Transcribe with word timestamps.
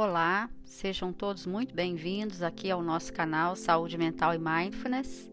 Olá, 0.00 0.48
sejam 0.64 1.12
todos 1.12 1.44
muito 1.44 1.74
bem-vindos 1.74 2.40
aqui 2.40 2.70
ao 2.70 2.80
nosso 2.80 3.12
canal 3.12 3.56
Saúde 3.56 3.98
Mental 3.98 4.32
e 4.32 4.38
Mindfulness. 4.38 5.28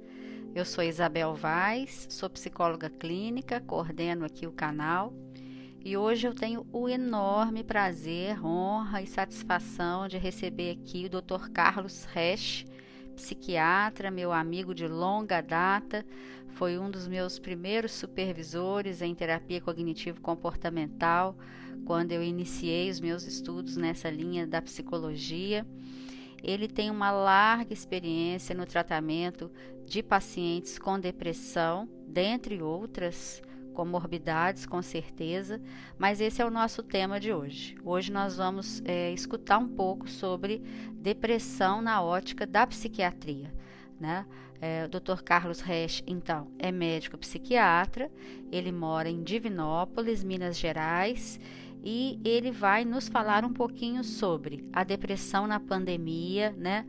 Eu 0.56 0.66
sou 0.66 0.84
Isabel 0.84 1.36
Vaz, 1.36 2.08
sou 2.10 2.28
psicóloga 2.32 2.90
clínica, 2.90 3.62
coordeno 3.62 4.26
aqui 4.26 4.48
o 4.48 4.52
canal 4.52 5.14
e 5.84 5.96
hoje 5.96 6.28
eu 6.28 6.34
tenho 6.34 6.66
o 6.74 6.90
enorme 6.90 7.64
prazer, 7.64 8.44
honra 8.44 9.04
e 9.04 9.06
satisfação 9.06 10.08
de 10.08 10.18
receber 10.18 10.72
aqui 10.72 11.06
o 11.06 11.10
Dr. 11.22 11.52
Carlos 11.54 12.06
Resch, 12.06 12.66
psiquiatra, 13.16 14.10
meu 14.10 14.32
amigo 14.32 14.74
de 14.74 14.88
longa 14.88 15.42
data, 15.42 16.04
foi 16.48 16.80
um 16.80 16.90
dos 16.90 17.08
meus 17.08 17.38
primeiros 17.38 17.92
supervisores 17.92 19.04
em 19.04 19.14
terapia 19.14 19.62
cognitivo-comportamental 19.62 21.38
quando 21.86 22.12
eu 22.12 22.24
iniciei 22.24 22.90
os 22.90 23.00
meus 23.00 23.26
estudos 23.26 23.76
nessa 23.78 24.10
linha 24.10 24.46
da 24.46 24.62
psicologia. 24.62 25.66
Ele 26.44 26.68
tem 26.68 26.92
uma 26.92 27.12
larga 27.12 27.74
experiência 27.74 28.56
no 28.56 28.66
tratamento 28.66 29.52
de 29.86 30.04
pacientes 30.04 30.78
com 30.78 31.00
depressão, 31.00 31.90
dentre 32.08 32.62
outras 32.62 33.42
comorbidades, 33.76 34.66
com 34.66 34.82
certeza, 34.82 35.62
mas 35.98 36.22
esse 36.22 36.42
é 36.42 36.46
o 36.46 36.50
nosso 36.50 36.82
tema 36.82 37.20
de 37.20 37.34
hoje. 37.34 37.76
Hoje 37.84 38.12
nós 38.12 38.38
vamos 38.38 38.82
é, 38.86 39.12
escutar 39.12 39.58
um 39.58 39.68
pouco 39.68 40.10
sobre 40.10 40.64
depressão 40.94 41.82
na 41.82 42.02
ótica 42.02 42.48
da 42.48 42.66
psiquiatria. 42.66 43.54
Né? 44.00 44.26
É, 44.62 44.86
o 44.86 44.90
Dr. 44.90 45.22
Carlos 45.22 45.60
Resch, 45.60 46.02
então, 46.08 46.48
é 46.58 46.72
médico 46.72 47.18
psiquiatra, 47.18 48.10
ele 48.52 48.72
mora 48.72 49.10
em 49.10 49.22
Divinópolis, 49.22 50.24
Minas 50.24 50.58
Gerais, 50.58 51.40
e 51.86 52.20
ele 52.26 52.50
vai 52.50 52.84
nos 52.84 53.08
falar 53.08 53.46
um 53.46 53.54
pouquinho 53.54 54.04
sobre 54.04 54.68
a 54.74 54.84
depressão 54.84 55.46
na 55.46 55.60
pandemia, 55.60 56.52
né? 56.58 56.84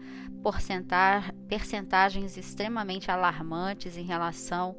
Percentagens 1.48 2.38
extremamente 2.38 3.10
alarmantes 3.10 3.98
em 3.98 4.04
relação 4.04 4.76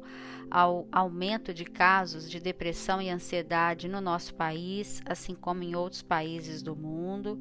ao 0.50 0.88
aumento 0.90 1.52
de 1.52 1.64
casos 1.64 2.28
de 2.28 2.40
depressão 2.40 3.02
e 3.02 3.10
ansiedade 3.10 3.86
no 3.86 4.00
nosso 4.00 4.34
país, 4.34 5.02
assim 5.04 5.34
como 5.34 5.62
em 5.62 5.76
outros 5.76 6.02
países 6.02 6.62
do 6.62 6.74
mundo. 6.74 7.40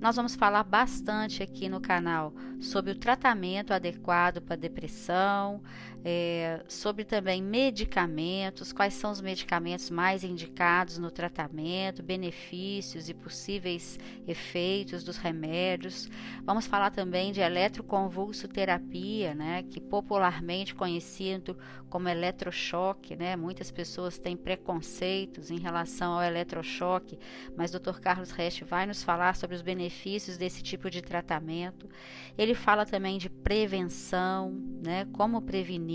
Nós 0.00 0.16
vamos 0.16 0.34
falar 0.34 0.62
bastante 0.62 1.42
aqui 1.42 1.68
no 1.68 1.80
canal 1.80 2.32
sobre 2.60 2.92
o 2.92 2.98
tratamento 2.98 3.72
adequado 3.72 4.40
para 4.40 4.56
depressão, 4.56 5.60
é, 6.04 6.62
sobre 6.68 7.04
também 7.04 7.42
medicamentos, 7.42 8.72
quais 8.72 8.94
são 8.94 9.10
os 9.10 9.20
medicamentos 9.20 9.90
mais 9.90 10.22
indicados 10.22 10.98
no 10.98 11.10
tratamento, 11.10 12.02
benefícios 12.02 13.08
e 13.08 13.14
possíveis 13.14 13.98
efeitos 14.26 15.02
dos 15.02 15.16
remédios. 15.16 16.08
Vamos 16.44 16.66
falar 16.66 16.90
também 16.90 17.32
de 17.32 17.40
eletroconvulsoterapia, 17.40 19.34
né, 19.34 19.64
que 19.64 19.80
popularmente 19.80 20.74
conhecido 20.74 21.56
como 21.88 22.08
eletro 22.08 22.44
eletrochoque, 22.44 23.16
né? 23.16 23.36
Muitas 23.36 23.70
pessoas 23.70 24.18
têm 24.18 24.36
preconceitos 24.36 25.50
em 25.50 25.58
relação 25.58 26.12
ao 26.14 26.22
eletrochoque, 26.22 27.18
mas 27.56 27.74
o 27.74 27.78
Dr. 27.78 28.00
Carlos 28.00 28.30
Resch 28.30 28.62
vai 28.62 28.86
nos 28.86 29.02
falar 29.02 29.36
sobre 29.36 29.56
os 29.56 29.62
benefícios 29.62 30.36
desse 30.36 30.62
tipo 30.62 30.90
de 30.90 31.00
tratamento. 31.00 31.88
Ele 32.36 32.54
fala 32.54 32.84
também 32.84 33.16
de 33.18 33.30
prevenção, 33.30 34.52
né? 34.84 35.06
Como 35.12 35.40
prevenir, 35.40 35.93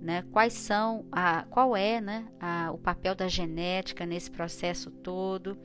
né? 0.00 0.24
Quais 0.32 0.52
são 0.52 1.04
a, 1.12 1.44
qual 1.44 1.76
é, 1.76 2.00
né? 2.00 2.26
A, 2.40 2.70
o 2.72 2.78
papel 2.78 3.14
da 3.14 3.28
genética 3.28 4.04
nesse 4.04 4.30
processo 4.30 4.90
todo. 4.90 5.56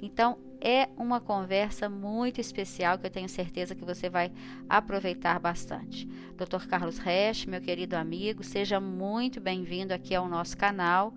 Então 0.00 0.38
é 0.60 0.88
uma 0.96 1.20
conversa 1.20 1.88
muito 1.88 2.40
especial 2.40 2.98
que 2.98 3.06
eu 3.06 3.10
tenho 3.10 3.28
certeza 3.28 3.74
que 3.74 3.84
você 3.84 4.08
vai 4.08 4.32
aproveitar 4.68 5.38
bastante. 5.38 6.06
Dr. 6.36 6.66
Carlos 6.68 6.98
Resch, 6.98 7.46
meu 7.46 7.60
querido 7.60 7.96
amigo, 7.96 8.42
seja 8.42 8.80
muito 8.80 9.40
bem-vindo 9.40 9.92
aqui 9.92 10.14
ao 10.14 10.28
nosso 10.28 10.56
canal 10.56 11.14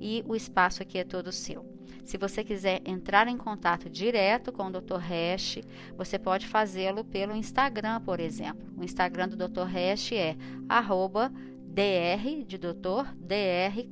e 0.00 0.24
o 0.26 0.34
espaço 0.34 0.82
aqui 0.82 0.98
é 0.98 1.04
todo 1.04 1.32
seu. 1.32 1.73
Se 2.04 2.18
você 2.18 2.44
quiser 2.44 2.82
entrar 2.84 3.28
em 3.28 3.36
contato 3.36 3.88
direto 3.88 4.52
com 4.52 4.66
o 4.66 4.70
Dr. 4.70 4.96
Resch, 4.96 5.58
você 5.96 6.18
pode 6.18 6.46
fazê-lo 6.46 7.04
pelo 7.04 7.34
Instagram, 7.34 8.00
por 8.00 8.20
exemplo. 8.20 8.66
O 8.76 8.84
Instagram 8.84 9.28
do 9.28 9.36
Dr. 9.36 9.64
Resch 9.64 10.12
é 10.12 10.36
arroba 10.68 11.32
dr 11.74 12.44
de 12.46 12.58
dr 12.58 13.06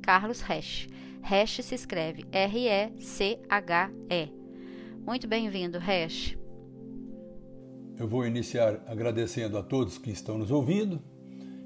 Carlos 0.01 0.41
Resch. 0.41 0.87
Resch 1.21 1.61
se 1.61 1.75
escreve 1.75 2.25
R-E-C-H-E. 2.31 2.83
Muito 5.05 5.27
bem-vindo, 5.27 5.79
Resch. 5.79 6.37
Eu 7.97 8.07
vou 8.07 8.25
iniciar 8.25 8.81
agradecendo 8.87 9.57
a 9.57 9.63
todos 9.63 9.97
que 9.97 10.11
estão 10.11 10.37
nos 10.37 10.49
ouvindo 10.49 11.01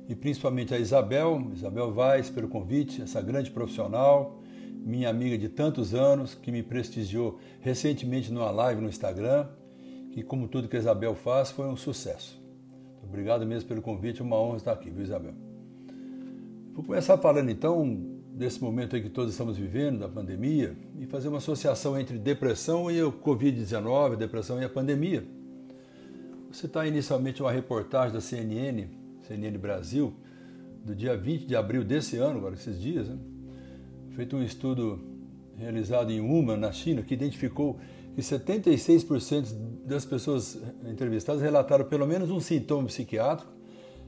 e 0.07 0.15
principalmente 0.15 0.73
a 0.73 0.79
Isabel, 0.79 1.51
Isabel 1.53 1.93
Vaz, 1.93 2.29
pelo 2.29 2.47
convite, 2.47 3.01
essa 3.01 3.21
grande 3.21 3.51
profissional, 3.51 4.41
minha 4.87 5.09
amiga 5.09 5.37
de 5.37 5.49
tantos 5.49 5.93
anos, 5.93 6.33
que 6.33 6.49
me 6.49 6.63
prestigiou 6.63 7.37
recentemente 7.59 8.31
numa 8.31 8.49
live 8.49 8.79
no 8.79 8.87
Instagram, 8.87 9.45
que 10.13 10.23
como 10.23 10.47
tudo 10.47 10.69
que 10.69 10.77
a 10.77 10.79
Isabel 10.79 11.13
faz 11.13 11.51
foi 11.51 11.67
um 11.67 11.75
sucesso. 11.75 12.41
Obrigado 13.03 13.45
mesmo 13.45 13.67
pelo 13.67 13.81
convite, 13.81 14.21
uma 14.21 14.39
honra 14.39 14.55
estar 14.55 14.71
aqui, 14.71 14.89
viu 14.89 15.03
Isabel? 15.03 15.33
Vou 16.73 16.85
começar 16.85 17.17
falando 17.17 17.49
então 17.49 17.99
desse 18.31 18.63
momento 18.63 18.95
aí 18.95 19.01
que 19.01 19.09
todos 19.09 19.33
estamos 19.33 19.57
vivendo, 19.57 19.99
da 19.99 20.07
pandemia, 20.07 20.73
e 20.97 21.05
fazer 21.05 21.27
uma 21.27 21.39
associação 21.39 21.99
entre 21.99 22.17
depressão 22.17 22.89
e 22.89 23.03
o 23.03 23.11
Covid-19, 23.11 24.15
depressão 24.15 24.61
e 24.61 24.63
a 24.63 24.69
pandemia. 24.69 25.25
Você 26.49 26.65
está 26.65 26.87
inicialmente 26.87 27.41
uma 27.41 27.51
reportagem 27.51 28.13
da 28.13 28.21
CNN, 28.21 28.87
CNN 29.27 29.57
Brasil, 29.57 30.13
do 30.85 30.95
dia 30.95 31.17
20 31.17 31.45
de 31.45 31.57
abril 31.57 31.83
desse 31.83 32.15
ano, 32.15 32.37
agora 32.39 32.55
esses 32.55 32.79
dias, 32.79 33.09
né? 33.09 33.17
Feito 34.17 34.35
um 34.35 34.43
estudo 34.43 34.99
realizado 35.55 36.11
em 36.11 36.19
Wuhan, 36.19 36.57
na 36.57 36.71
China, 36.71 37.03
que 37.03 37.13
identificou 37.13 37.79
que 38.15 38.21
76% 38.21 39.53
das 39.85 40.05
pessoas 40.05 40.59
entrevistadas 40.89 41.39
relataram 41.39 41.85
pelo 41.85 42.07
menos 42.07 42.31
um 42.31 42.39
sintoma 42.39 42.87
psiquiátrico 42.87 43.55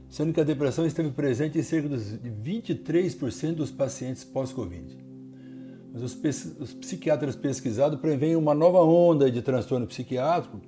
sendo 0.09 0.34
que 0.34 0.42
a 0.42 0.44
depressão 0.44 0.88
esteve 0.88 1.12
presente 1.12 1.59
em 1.59 1.62
cerca 1.62 1.88
de 1.88 1.96
23% 1.96 3.53
dos 3.53 3.69
pacientes 3.69 4.24
pós-Covid. 4.24 4.98
Mas 5.94 6.02
os, 6.02 6.18
os, 6.59 6.74
psiquiatras 6.74 7.36
pesquisados 7.36 8.00
preveem 8.00 8.36
uma 8.36 8.56
nova 8.56 8.80
onda 8.80 9.30
de 9.30 9.44
transtorno 9.44 9.86
psiquiátrico 9.86 10.59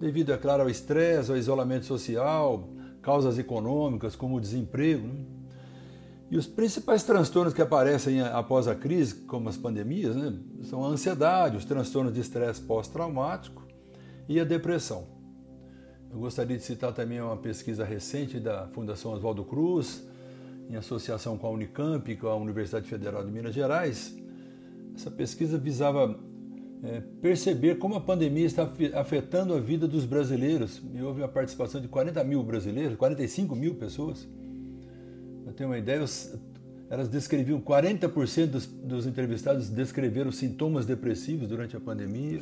devido, 0.00 0.32
é 0.32 0.36
claro, 0.36 0.64
ao 0.64 0.68
estresse, 0.68 1.30
ao 1.30 1.36
isolamento 1.36 1.84
social, 1.84 2.68
causas 3.00 3.38
econômicas 3.38 4.16
como 4.16 4.36
o 4.36 4.40
desemprego. 4.40 5.06
Né? 5.06 5.39
E 6.30 6.36
os 6.36 6.46
principais 6.46 7.02
transtornos 7.02 7.52
que 7.52 7.60
aparecem 7.60 8.20
após 8.20 8.68
a 8.68 8.74
crise, 8.74 9.14
como 9.26 9.48
as 9.48 9.56
pandemias, 9.56 10.14
né, 10.14 10.32
são 10.62 10.84
a 10.84 10.88
ansiedade, 10.88 11.56
os 11.56 11.64
transtornos 11.64 12.14
de 12.14 12.20
estresse 12.20 12.60
pós-traumático 12.60 13.66
e 14.28 14.38
a 14.38 14.44
depressão. 14.44 15.08
Eu 16.12 16.20
gostaria 16.20 16.56
de 16.56 16.62
citar 16.62 16.92
também 16.92 17.20
uma 17.20 17.36
pesquisa 17.36 17.84
recente 17.84 18.38
da 18.38 18.68
Fundação 18.68 19.12
Oswaldo 19.12 19.44
Cruz, 19.44 20.04
em 20.68 20.76
associação 20.76 21.36
com 21.36 21.48
a 21.48 21.50
Unicamp 21.50 22.14
com 22.16 22.28
a 22.28 22.36
Universidade 22.36 22.88
Federal 22.88 23.24
de 23.24 23.32
Minas 23.32 23.52
Gerais. 23.52 24.16
Essa 24.94 25.10
pesquisa 25.10 25.58
visava 25.58 26.16
é, 26.82 27.00
perceber 27.20 27.78
como 27.78 27.96
a 27.96 28.00
pandemia 28.00 28.46
está 28.46 28.70
afetando 28.94 29.52
a 29.54 29.60
vida 29.60 29.88
dos 29.88 30.04
brasileiros. 30.04 30.80
E 30.94 31.02
houve 31.02 31.24
a 31.24 31.28
participação 31.28 31.80
de 31.80 31.88
40 31.88 32.22
mil 32.22 32.42
brasileiros, 32.42 32.96
45 32.96 33.56
mil 33.56 33.74
pessoas. 33.74 34.28
Ter 35.60 35.66
uma 35.66 35.76
ideia, 35.76 36.02
elas 36.88 37.06
descreviam, 37.06 37.60
40% 37.60 38.46
dos, 38.46 38.64
dos 38.64 39.06
entrevistados 39.06 39.68
descreveram 39.68 40.32
sintomas 40.32 40.86
depressivos 40.86 41.46
durante 41.46 41.76
a 41.76 41.80
pandemia 41.80 42.40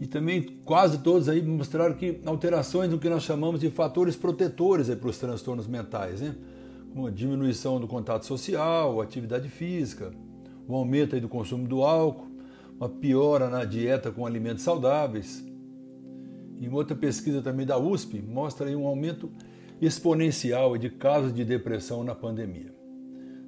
e 0.00 0.06
também 0.06 0.60
quase 0.64 0.98
todos 0.98 1.28
aí 1.28 1.42
mostraram 1.42 1.96
que 1.96 2.20
alterações 2.24 2.88
no 2.88 3.00
que 3.00 3.08
nós 3.08 3.24
chamamos 3.24 3.60
de 3.60 3.68
fatores 3.68 4.14
protetores 4.14 4.94
para 4.94 5.08
os 5.08 5.18
transtornos 5.18 5.66
mentais, 5.66 6.20
né? 6.20 6.36
como 6.92 7.08
a 7.08 7.10
diminuição 7.10 7.80
do 7.80 7.88
contato 7.88 8.24
social, 8.24 9.00
atividade 9.00 9.48
física, 9.48 10.12
o 10.68 10.76
aumento 10.76 11.16
aí 11.16 11.20
do 11.20 11.28
consumo 11.28 11.66
do 11.66 11.82
álcool, 11.82 12.28
uma 12.78 12.88
piora 12.88 13.50
na 13.50 13.64
dieta 13.64 14.12
com 14.12 14.24
alimentos 14.24 14.62
saudáveis. 14.62 15.44
Em 16.60 16.72
outra 16.72 16.94
pesquisa 16.94 17.42
também 17.42 17.66
da 17.66 17.76
USP, 17.76 18.22
mostra 18.22 18.68
aí 18.68 18.76
um 18.76 18.86
aumento 18.86 19.28
exponencial 19.80 20.76
de 20.76 20.90
casos 20.90 21.32
de 21.32 21.44
depressão 21.44 22.02
na 22.02 22.14
pandemia. 22.14 22.72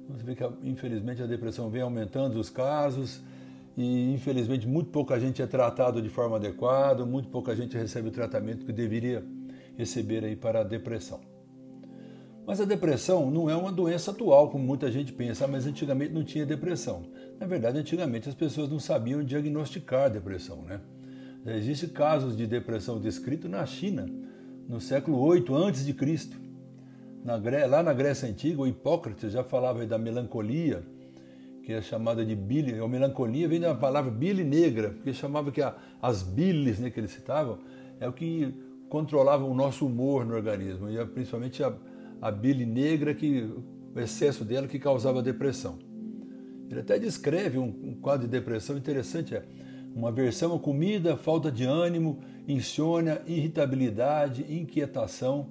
Você 0.09 0.23
vê 0.23 0.35
que, 0.35 0.43
infelizmente, 0.63 1.21
a 1.21 1.25
depressão 1.25 1.69
vem 1.69 1.81
aumentando 1.81 2.39
os 2.39 2.49
casos, 2.49 3.21
e 3.77 4.13
infelizmente 4.13 4.67
muito 4.67 4.89
pouca 4.89 5.19
gente 5.19 5.41
é 5.41 5.47
tratado 5.47 6.01
de 6.01 6.09
forma 6.09 6.35
adequada, 6.35 7.05
muito 7.05 7.29
pouca 7.29 7.55
gente 7.55 7.77
recebe 7.77 8.09
o 8.09 8.11
tratamento 8.11 8.65
que 8.65 8.73
deveria 8.73 9.23
receber 9.77 10.23
aí 10.23 10.35
para 10.35 10.61
a 10.61 10.63
depressão. 10.63 11.21
Mas 12.45 12.59
a 12.59 12.65
depressão 12.65 13.31
não 13.31 13.49
é 13.49 13.55
uma 13.55 13.71
doença 13.71 14.11
atual, 14.11 14.49
como 14.49 14.63
muita 14.63 14.91
gente 14.91 15.13
pensa, 15.13 15.47
mas 15.47 15.65
antigamente 15.65 16.11
não 16.11 16.23
tinha 16.23 16.45
depressão. 16.45 17.03
Na 17.39 17.45
verdade, 17.45 17.77
antigamente 17.77 18.27
as 18.27 18.35
pessoas 18.35 18.69
não 18.69 18.79
sabiam 18.79 19.23
diagnosticar 19.23 20.09
depressão, 20.09 20.63
né? 20.63 20.81
Existem 21.45 21.89
casos 21.89 22.35
de 22.35 22.45
depressão 22.45 22.99
descritos 22.99 23.49
na 23.49 23.65
China, 23.65 24.05
no 24.67 24.79
século 24.79 25.19
8 25.19 25.55
antes 25.55 25.85
de 25.85 25.93
Cristo. 25.93 26.39
Lá 27.69 27.83
na 27.83 27.93
Grécia 27.93 28.27
Antiga, 28.27 28.61
o 28.61 28.67
Hipócrates 28.67 29.31
já 29.31 29.43
falava 29.43 29.85
da 29.85 29.97
melancolia, 29.97 30.83
que 31.63 31.71
é 31.71 31.81
chamada 31.81 32.25
de 32.25 32.35
bile. 32.35 32.79
A 32.79 32.87
melancolia 32.87 33.47
vem 33.47 33.59
da 33.59 33.75
palavra 33.75 34.09
bile 34.09 34.43
negra, 34.43 34.89
porque 34.89 35.13
chamava 35.13 35.51
que 35.51 35.61
a, 35.61 35.75
as 36.01 36.23
biles 36.23 36.79
né, 36.79 36.89
que 36.89 36.99
eles 36.99 37.11
citavam 37.11 37.59
é 37.99 38.07
o 38.07 38.13
que 38.13 38.53
controlava 38.89 39.45
o 39.45 39.53
nosso 39.53 39.85
humor 39.85 40.25
no 40.25 40.33
organismo, 40.33 40.89
e 40.89 41.05
principalmente 41.05 41.63
a, 41.63 41.73
a 42.21 42.31
bile 42.31 42.65
negra, 42.65 43.13
que 43.13 43.43
o 43.95 43.99
excesso 43.99 44.43
dela 44.43 44.67
que 44.67 44.79
causava 44.79 45.21
depressão. 45.21 45.77
Ele 46.69 46.79
até 46.79 46.97
descreve 46.97 47.57
um, 47.57 47.67
um 47.83 47.95
quadro 47.95 48.27
de 48.27 48.31
depressão 48.31 48.77
interessante, 48.77 49.35
é 49.35 49.43
uma 49.95 50.09
aversão 50.09 50.55
à 50.55 50.59
comida, 50.59 51.17
falta 51.17 51.51
de 51.51 51.63
ânimo, 51.63 52.19
insônia, 52.47 53.21
irritabilidade, 53.27 54.45
inquietação. 54.49 55.49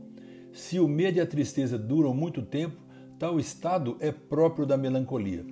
Se 0.53 0.81
o 0.81 0.89
medo 0.89 1.19
e 1.19 1.21
a 1.21 1.27
tristeza 1.27 1.79
duram 1.79 2.15
muito 2.15 2.43
tempo, 2.43 2.77
tal 3.19 3.39
estado 3.39 3.97
é 4.01 4.11
próprio 4.11 4.67
da 4.67 4.77
melancolia. 4.77 5.45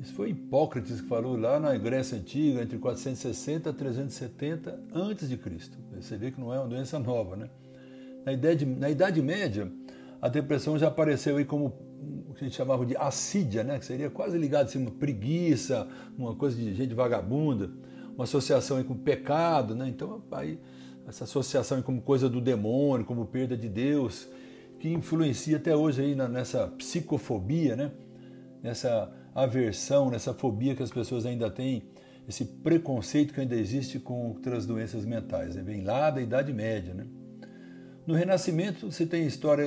Isso 0.00 0.12
foi 0.12 0.30
Hipócrates 0.30 1.00
que 1.00 1.08
falou 1.08 1.36
lá 1.36 1.58
na 1.58 1.76
Grécia 1.76 2.18
Antiga, 2.18 2.62
entre 2.62 2.78
460 2.78 3.70
e 3.70 3.72
370 3.72 4.80
a.C. 4.92 5.40
Você 6.00 6.16
vê 6.16 6.30
que 6.30 6.38
não 6.38 6.52
é 6.52 6.58
uma 6.58 6.68
doença 6.68 6.98
nova, 6.98 7.34
né? 7.34 7.48
Na 8.24 8.32
Idade, 8.32 8.66
na 8.66 8.90
Idade 8.90 9.22
Média, 9.22 9.72
a 10.20 10.28
depressão 10.28 10.78
já 10.78 10.88
apareceu 10.88 11.36
aí 11.36 11.44
como 11.44 11.72
o 12.28 12.34
que 12.34 12.44
a 12.44 12.48
gente 12.48 12.56
chamava 12.56 12.84
de 12.84 12.96
assídia, 12.96 13.64
né? 13.64 13.78
que 13.78 13.84
seria 13.84 14.10
quase 14.10 14.36
ligado 14.36 14.70
a 14.74 14.78
uma 14.78 14.90
preguiça, 14.90 15.88
uma 16.18 16.34
coisa 16.34 16.56
de 16.56 16.74
gente 16.74 16.94
vagabunda, 16.94 17.70
uma 18.16 18.24
associação 18.24 18.82
com 18.82 18.94
pecado. 18.94 19.74
Né? 19.74 19.88
Então, 19.88 20.22
aí, 20.32 20.58
essa 21.06 21.24
associação 21.24 21.80
como 21.82 22.00
coisa 22.00 22.28
do 22.28 22.40
demônio, 22.40 23.06
como 23.06 23.26
perda 23.26 23.56
de 23.56 23.68
Deus, 23.68 24.28
que 24.80 24.88
influencia 24.88 25.58
até 25.58 25.76
hoje 25.76 26.02
aí 26.02 26.14
nessa 26.14 26.66
psicofobia, 26.66 27.76
né? 27.76 27.92
nessa 28.62 29.12
aversão, 29.34 30.10
nessa 30.10 30.34
fobia 30.34 30.74
que 30.74 30.82
as 30.82 30.90
pessoas 30.90 31.24
ainda 31.24 31.50
têm, 31.50 31.84
esse 32.28 32.44
preconceito 32.44 33.32
que 33.32 33.40
ainda 33.40 33.54
existe 33.54 34.00
com 34.00 34.28
outras 34.28 34.66
doenças 34.66 35.04
mentais. 35.04 35.54
Né? 35.54 35.62
Vem 35.62 35.84
lá 35.84 36.10
da 36.10 36.20
Idade 36.20 36.52
Média. 36.52 36.92
Né? 36.92 37.06
No 38.06 38.14
Renascimento, 38.14 38.90
você 38.90 39.06
tem 39.06 39.22
a 39.22 39.26
história 39.26 39.66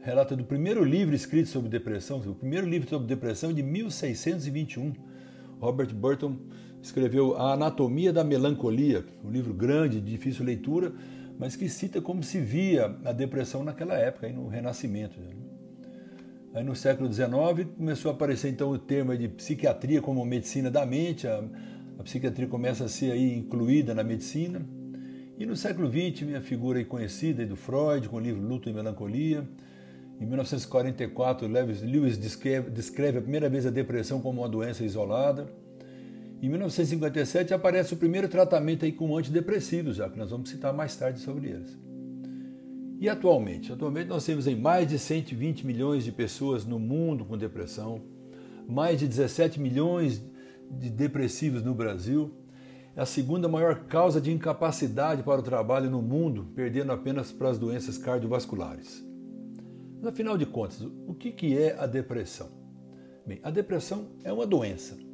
relata 0.00 0.36
do 0.36 0.44
primeiro 0.44 0.84
livro 0.84 1.14
escrito 1.14 1.48
sobre 1.48 1.70
depressão. 1.70 2.18
O 2.18 2.34
primeiro 2.34 2.68
livro 2.68 2.88
sobre 2.88 3.08
depressão 3.08 3.50
é 3.50 3.52
de 3.54 3.62
1621. 3.62 4.92
Robert 5.58 5.94
Burton 5.94 6.36
escreveu 6.84 7.34
A 7.36 7.54
Anatomia 7.54 8.12
da 8.12 8.22
Melancolia, 8.22 9.04
um 9.24 9.30
livro 9.30 9.54
grande, 9.54 10.00
de 10.02 10.10
difícil 10.10 10.44
leitura, 10.44 10.92
mas 11.38 11.56
que 11.56 11.66
cita 11.66 11.98
como 11.98 12.22
se 12.22 12.38
via 12.38 12.94
a 13.04 13.12
depressão 13.12 13.64
naquela 13.64 13.94
época, 13.94 14.26
aí 14.26 14.34
no 14.34 14.46
Renascimento. 14.48 15.18
Né? 15.18 15.30
Aí 16.52 16.62
no 16.62 16.76
século 16.76 17.10
XIX 17.10 17.68
começou 17.74 18.10
a 18.10 18.14
aparecer 18.14 18.50
então 18.50 18.70
o 18.70 18.78
termo 18.78 19.16
de 19.16 19.28
psiquiatria 19.28 20.02
como 20.02 20.22
medicina 20.26 20.70
da 20.70 20.84
mente, 20.84 21.26
a, 21.26 21.42
a 21.98 22.02
psiquiatria 22.02 22.46
começa 22.46 22.84
a 22.84 22.88
ser 22.88 23.12
aí 23.12 23.34
incluída 23.34 23.94
na 23.94 24.04
medicina. 24.04 24.60
E 25.38 25.46
no 25.46 25.56
século 25.56 25.88
XX, 25.88 26.22
minha 26.26 26.42
figura 26.42 26.78
aí 26.78 26.84
conhecida 26.84 27.46
do 27.46 27.56
Freud, 27.56 28.10
com 28.10 28.16
o 28.16 28.20
livro 28.20 28.46
Luto 28.46 28.68
e 28.68 28.74
Melancolia, 28.74 29.48
em 30.20 30.26
1944, 30.26 31.48
Lewis 31.48 32.18
descreve, 32.18 32.70
descreve 32.70 33.18
a 33.18 33.22
primeira 33.22 33.48
vez 33.48 33.66
a 33.66 33.70
depressão 33.70 34.20
como 34.20 34.42
uma 34.42 34.48
doença 34.48 34.84
isolada. 34.84 35.63
Em 36.44 36.48
1957 36.50 37.54
aparece 37.54 37.94
o 37.94 37.96
primeiro 37.96 38.28
tratamento 38.28 38.84
aí 38.84 38.92
com 38.92 39.16
antidepressivos, 39.16 39.96
já 39.96 40.10
que 40.10 40.18
nós 40.18 40.30
vamos 40.30 40.50
citar 40.50 40.74
mais 40.74 40.94
tarde 40.94 41.18
sobre 41.20 41.48
eles. 41.48 41.74
E 43.00 43.08
atualmente? 43.08 43.72
Atualmente 43.72 44.08
nós 44.08 44.26
temos 44.26 44.46
aí 44.46 44.54
mais 44.54 44.86
de 44.86 44.98
120 44.98 45.66
milhões 45.66 46.04
de 46.04 46.12
pessoas 46.12 46.66
no 46.66 46.78
mundo 46.78 47.24
com 47.24 47.38
depressão, 47.38 48.02
mais 48.68 49.00
de 49.00 49.08
17 49.08 49.58
milhões 49.58 50.22
de 50.70 50.90
depressivos 50.90 51.62
no 51.62 51.74
Brasil. 51.74 52.30
É 52.94 53.00
a 53.00 53.06
segunda 53.06 53.48
maior 53.48 53.86
causa 53.86 54.20
de 54.20 54.30
incapacidade 54.30 55.22
para 55.22 55.40
o 55.40 55.42
trabalho 55.42 55.88
no 55.88 56.02
mundo, 56.02 56.52
perdendo 56.54 56.92
apenas 56.92 57.32
para 57.32 57.48
as 57.48 57.58
doenças 57.58 57.96
cardiovasculares. 57.96 59.02
Mas 59.96 60.08
afinal 60.08 60.36
de 60.36 60.44
contas, 60.44 60.82
o 60.82 61.14
que 61.14 61.56
é 61.56 61.74
a 61.78 61.86
depressão? 61.86 62.50
Bem, 63.26 63.40
a 63.42 63.50
depressão 63.50 64.10
é 64.22 64.30
uma 64.30 64.46
doença. 64.46 65.13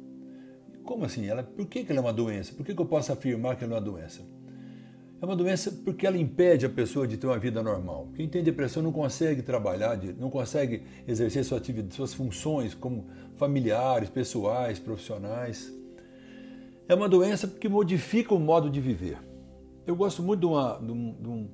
Como 0.83 1.05
assim? 1.05 1.25
Ela, 1.27 1.43
por 1.43 1.65
que 1.67 1.85
ela 1.87 1.99
é 1.99 2.01
uma 2.01 2.13
doença? 2.13 2.53
Por 2.53 2.65
que 2.65 2.71
eu 2.71 2.85
posso 2.85 3.11
afirmar 3.11 3.55
que 3.55 3.63
ela 3.63 3.73
é 3.73 3.75
uma 3.77 3.81
doença? 3.81 4.21
É 5.21 5.25
uma 5.25 5.35
doença 5.35 5.71
porque 5.85 6.07
ela 6.07 6.17
impede 6.17 6.65
a 6.65 6.69
pessoa 6.69 7.07
de 7.07 7.15
ter 7.15 7.27
uma 7.27 7.37
vida 7.37 7.61
normal. 7.61 8.09
Quem 8.15 8.27
tem 8.27 8.43
depressão 8.43 8.81
não 8.81 8.91
consegue 8.91 9.43
trabalhar, 9.43 9.95
não 10.17 10.31
consegue 10.31 10.81
exercer 11.07 11.45
sua 11.45 11.61
suas 11.91 12.13
funções 12.15 12.73
como 12.73 13.05
familiares, 13.35 14.09
pessoais, 14.09 14.79
profissionais. 14.79 15.71
É 16.87 16.95
uma 16.95 17.07
doença 17.07 17.47
que 17.47 17.69
modifica 17.69 18.33
o 18.33 18.39
modo 18.39 18.67
de 18.67 18.81
viver. 18.81 19.19
Eu 19.85 19.95
gosto 19.95 20.23
muito 20.23 20.39
de, 20.39 20.45
uma, 20.47 20.79
de, 20.79 20.91
um, 20.91 21.13
de 21.13 21.27
um 21.27 21.49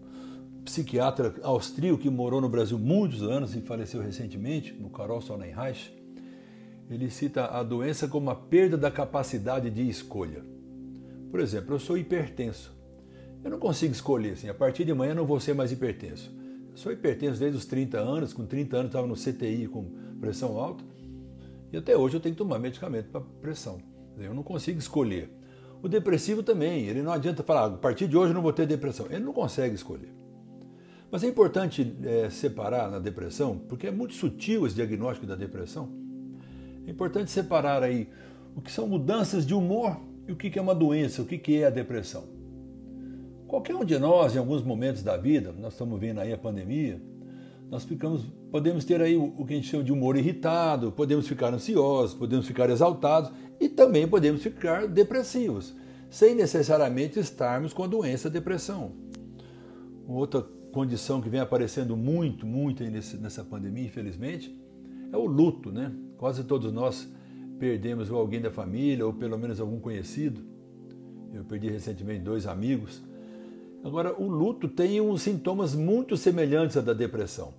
psiquiatra 0.64 1.36
austríaco 1.44 1.98
que 1.98 2.10
morou 2.10 2.40
no 2.40 2.48
Brasil 2.48 2.80
muitos 2.80 3.22
anos 3.22 3.54
e 3.54 3.60
faleceu 3.60 4.02
recentemente, 4.02 4.74
no 4.74 4.90
Karol 4.90 5.20
Sonnenreich, 5.20 5.94
ele 6.90 7.10
cita 7.10 7.46
a 7.46 7.64
doença 7.64 8.08
como 8.08 8.30
a 8.30 8.36
perda 8.36 8.78
da 8.78 8.90
capacidade 8.90 9.70
de 9.70 9.88
escolha. 9.88 10.44
Por 11.30 11.40
exemplo, 11.40 11.76
eu 11.76 11.80
sou 11.80 11.98
hipertenso. 11.98 12.76
Eu 13.44 13.52
não 13.52 13.60
consigo 13.60 13.94
escolher 13.94 14.34
assim, 14.34 14.50
a 14.50 14.54
partir 14.54 14.86
de 14.86 14.94
manhã 14.94 15.14
não 15.14 15.26
vou 15.26 15.40
ser 15.40 15.54
mais 15.54 15.72
hipertenso. 15.72 16.34
Eu 16.72 16.78
sou 16.78 16.92
hipertenso 16.92 17.40
desde 17.40 17.58
os 17.58 17.66
30 17.66 18.00
anos, 18.00 18.34
com 18.34 18.46
30 18.46 18.78
anos 18.78 18.90
estava 18.90 19.08
no 19.08 19.16
CTI 19.16 19.68
com 19.68 19.92
pressão 20.20 20.58
alta, 20.58 20.84
e 21.72 21.78
até 21.78 21.96
hoje 21.96 22.16
eu 22.16 22.20
tenho 22.20 22.34
que 22.34 22.40
tomar 22.40 22.60
medicamento 22.60 23.10
para 23.10 23.22
pressão. 23.42 23.80
Eu 24.18 24.34
não 24.34 24.44
consigo 24.44 24.80
escolher. 24.80 25.30
O 25.82 25.88
depressivo 25.88 26.42
também, 26.42 26.88
ele 26.88 27.02
não 27.02 27.12
adianta 27.12 27.44
falar, 27.44 27.66
a 27.66 27.78
partir 27.78 28.08
de 28.08 28.18
hoje 28.18 28.32
eu 28.32 28.36
não 28.36 28.42
vou 28.42 28.54
ter 28.54 28.66
depressão. 28.66 29.06
Ele 29.10 29.24
não 29.24 29.34
consegue 29.34 29.76
escolher. 29.76 30.12
Mas 31.12 31.24
é 31.24 31.28
importante 31.28 31.96
é, 32.04 32.30
separar 32.30 32.90
na 32.90 33.00
depressão, 33.00 33.58
porque 33.58 33.88
é 33.88 33.92
muito 33.92 34.14
sutil 34.14 34.66
esse 34.66 34.76
diagnóstico 34.76 35.28
da 35.28 35.36
depressão. 35.36 36.07
É 36.88 36.92
importante 36.92 37.30
separar 37.30 37.84
aí 37.84 38.08
o 38.56 38.62
que 38.62 38.72
são 38.72 38.88
mudanças 38.88 39.46
de 39.46 39.54
humor 39.54 40.00
e 40.26 40.32
o 40.32 40.36
que 40.38 40.58
é 40.58 40.62
uma 40.62 40.74
doença, 40.74 41.22
o 41.22 41.26
que 41.26 41.62
é 41.62 41.68
a 41.68 41.70
depressão. 41.70 42.24
Qualquer 43.46 43.76
um 43.76 43.84
de 43.84 44.00
nós, 44.00 44.36
em 44.36 44.40
alguns 44.40 44.64
momentos 44.64 45.04
da 45.04 45.18
vida, 45.18 45.54
nós 45.60 45.74
estamos 45.74 46.00
vendo 46.00 46.20
aí 46.20 46.32
a 46.32 46.38
pandemia, 46.38 47.02
nós 47.70 47.84
ficamos, 47.84 48.24
podemos 48.50 48.86
ter 48.86 49.02
aí 49.02 49.18
o 49.18 49.46
que 49.46 49.54
a 49.54 49.56
gente 49.58 49.68
chama 49.68 49.84
de 49.84 49.92
humor 49.92 50.16
irritado, 50.16 50.92
podemos 50.92 51.28
ficar 51.28 51.54
ansiosos, 51.54 52.16
podemos 52.16 52.48
ficar 52.48 52.70
exaltados 52.70 53.32
e 53.60 53.68
também 53.68 54.08
podemos 54.08 54.42
ficar 54.42 54.88
depressivos, 54.88 55.76
sem 56.10 56.36
necessariamente 56.36 57.20
estarmos 57.20 57.74
com 57.74 57.84
a 57.84 57.88
doença 57.88 58.30
depressão. 58.30 58.94
Outra 60.08 60.42
condição 60.72 61.22
que 61.22 61.30
vem 61.30 61.42
aparecendo 61.42 61.98
muito, 61.98 62.46
muito 62.46 62.82
nessa 62.84 63.44
pandemia, 63.44 63.86
infelizmente, 63.86 64.58
é 65.12 65.18
o 65.18 65.26
luto, 65.26 65.72
né? 65.72 65.94
Quase 66.18 66.44
todos 66.44 66.72
nós 66.72 67.12
perdemos 67.60 68.10
alguém 68.12 68.42
da 68.42 68.52
família 68.52 69.06
ou 69.06 69.14
pelo 69.14 69.38
menos 69.38 69.60
algum 69.60 69.80
conhecido. 69.80 70.42
Eu 71.34 71.44
perdi 71.44 71.70
recentemente 71.70 72.22
dois 72.22 72.48
amigos. 72.48 73.04
Agora, 73.84 74.20
o 74.20 74.28
luto 74.28 74.68
tem 74.68 75.00
uns 75.00 75.22
sintomas 75.22 75.76
muito 75.76 76.18
semelhantes 76.18 76.78
à 76.78 76.82
da 76.82 76.94
depressão. 76.94 77.54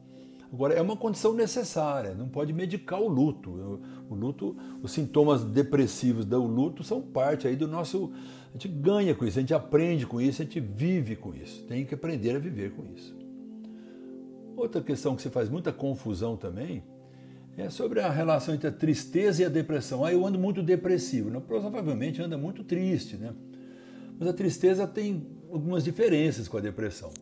Agora, 0.52 0.74
é 0.74 0.80
uma 0.80 0.96
condição 0.96 1.34
necessária, 1.34 2.14
não 2.14 2.28
pode 2.28 2.52
medicar 2.52 3.00
o 3.00 3.08
luto. 3.08 3.80
O 4.08 4.14
luto, 4.14 4.56
os 4.82 4.92
sintomas 4.92 5.44
depressivos 5.44 6.24
do 6.24 6.42
luto 6.42 6.82
são 6.82 7.02
parte 7.02 7.46
aí 7.46 7.54
do 7.54 7.68
nosso 7.68 8.10
a 8.48 8.52
gente 8.52 8.68
ganha 8.68 9.14
com 9.14 9.24
isso, 9.24 9.38
a 9.38 9.42
gente 9.42 9.54
aprende 9.54 10.06
com 10.06 10.20
isso, 10.20 10.40
a 10.40 10.44
gente 10.44 10.58
vive 10.58 11.16
com 11.16 11.34
isso. 11.34 11.64
Tem 11.64 11.84
que 11.84 11.94
aprender 11.94 12.34
a 12.34 12.38
viver 12.38 12.72
com 12.72 12.84
isso. 12.86 13.14
Outra 14.56 14.82
questão 14.82 15.14
que 15.14 15.22
se 15.22 15.30
faz 15.30 15.48
muita 15.48 15.72
confusão 15.72 16.36
também 16.36 16.82
é 17.62 17.70
sobre 17.70 18.00
a 18.00 18.08
relação 18.08 18.54
entre 18.54 18.68
a 18.68 18.72
tristeza 18.72 19.42
e 19.42 19.44
a 19.44 19.48
depressão. 19.48 20.04
Ah, 20.04 20.12
eu 20.12 20.24
ando 20.24 20.38
muito 20.38 20.62
depressivo. 20.62 21.30
Não, 21.30 21.40
provavelmente 21.40 22.22
anda 22.22 22.38
muito 22.38 22.62
triste, 22.62 23.16
né? 23.16 23.34
Mas 24.18 24.28
a 24.28 24.32
tristeza 24.32 24.86
tem 24.86 25.26
algumas 25.50 25.82
diferenças 25.82 26.46
com 26.46 26.56
a 26.56 26.60
depressão. 26.60 27.12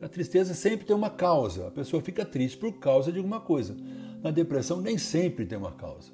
A 0.00 0.08
tristeza 0.08 0.54
sempre 0.54 0.86
tem 0.86 0.94
uma 0.94 1.10
causa. 1.10 1.66
A 1.66 1.70
pessoa 1.70 2.02
fica 2.02 2.24
triste 2.24 2.56
por 2.56 2.78
causa 2.78 3.10
de 3.10 3.18
alguma 3.18 3.40
coisa. 3.40 3.76
Na 4.22 4.30
depressão 4.30 4.80
nem 4.80 4.96
sempre 4.96 5.44
tem 5.44 5.58
uma 5.58 5.72
causa. 5.72 6.12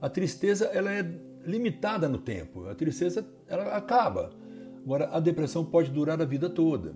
A 0.00 0.08
tristeza 0.08 0.66
ela 0.66 0.92
é 0.92 1.08
limitada 1.44 2.08
no 2.08 2.18
tempo. 2.18 2.68
A 2.68 2.74
tristeza 2.74 3.26
ela 3.48 3.76
acaba. 3.76 4.30
Agora, 4.84 5.08
a 5.12 5.20
depressão 5.20 5.64
pode 5.64 5.90
durar 5.90 6.20
a 6.20 6.24
vida 6.24 6.50
toda. 6.50 6.94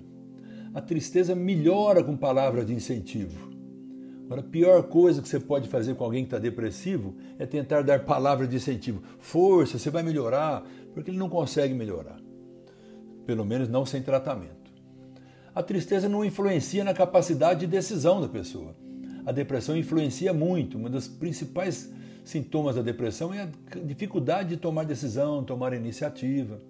A 0.74 0.80
tristeza 0.80 1.34
melhora 1.34 2.04
com 2.04 2.16
palavras 2.16 2.66
de 2.66 2.74
incentivo. 2.74 3.49
Agora, 4.30 4.46
a 4.46 4.48
pior 4.48 4.84
coisa 4.84 5.20
que 5.20 5.28
você 5.28 5.40
pode 5.40 5.68
fazer 5.68 5.96
com 5.96 6.04
alguém 6.04 6.22
que 6.22 6.28
está 6.28 6.38
depressivo 6.38 7.16
é 7.36 7.44
tentar 7.44 7.82
dar 7.82 8.04
palavras 8.04 8.48
de 8.48 8.54
incentivo. 8.54 9.02
Força, 9.18 9.76
você 9.76 9.90
vai 9.90 10.04
melhorar, 10.04 10.64
porque 10.94 11.10
ele 11.10 11.18
não 11.18 11.28
consegue 11.28 11.74
melhorar. 11.74 12.16
pelo 13.26 13.44
menos 13.44 13.68
não 13.68 13.84
sem 13.84 14.00
tratamento. 14.02 14.70
A 15.52 15.64
tristeza 15.64 16.08
não 16.08 16.24
influencia 16.24 16.84
na 16.84 16.94
capacidade 16.94 17.60
de 17.60 17.66
decisão 17.66 18.20
da 18.20 18.28
pessoa. 18.28 18.72
A 19.26 19.32
depressão 19.32 19.76
influencia 19.76 20.32
muito. 20.32 20.78
Uma 20.78 20.88
das 20.88 21.08
principais 21.08 21.92
sintomas 22.24 22.76
da 22.76 22.82
depressão 22.82 23.34
é 23.34 23.42
a 23.42 23.48
dificuldade 23.84 24.50
de 24.50 24.56
tomar 24.58 24.84
decisão, 24.84 25.42
tomar 25.42 25.72
iniciativa. 25.72 26.60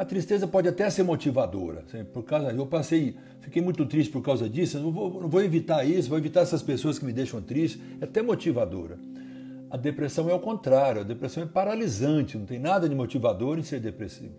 A 0.00 0.04
tristeza 0.06 0.48
pode 0.48 0.66
até 0.66 0.88
ser 0.88 1.02
motivadora. 1.02 1.84
Por 2.10 2.22
causa, 2.22 2.50
eu 2.50 2.66
passei, 2.66 3.14
fiquei 3.40 3.60
muito 3.60 3.84
triste 3.84 4.10
por 4.10 4.22
causa 4.22 4.48
disso. 4.48 4.80
Não 4.80 4.90
vou, 4.90 5.20
não 5.20 5.28
vou 5.28 5.42
evitar 5.42 5.84
isso, 5.84 6.08
vou 6.08 6.16
evitar 6.16 6.40
essas 6.40 6.62
pessoas 6.62 6.98
que 6.98 7.04
me 7.04 7.12
deixam 7.12 7.42
triste. 7.42 7.78
É 8.00 8.04
até 8.04 8.22
motivadora. 8.22 8.98
A 9.68 9.76
depressão 9.76 10.30
é 10.30 10.32
o 10.32 10.40
contrário. 10.40 11.02
A 11.02 11.04
depressão 11.04 11.42
é 11.42 11.46
paralisante. 11.46 12.38
Não 12.38 12.46
tem 12.46 12.58
nada 12.58 12.88
de 12.88 12.94
motivador 12.94 13.58
em 13.58 13.62
ser 13.62 13.78
depressivo. 13.78 14.32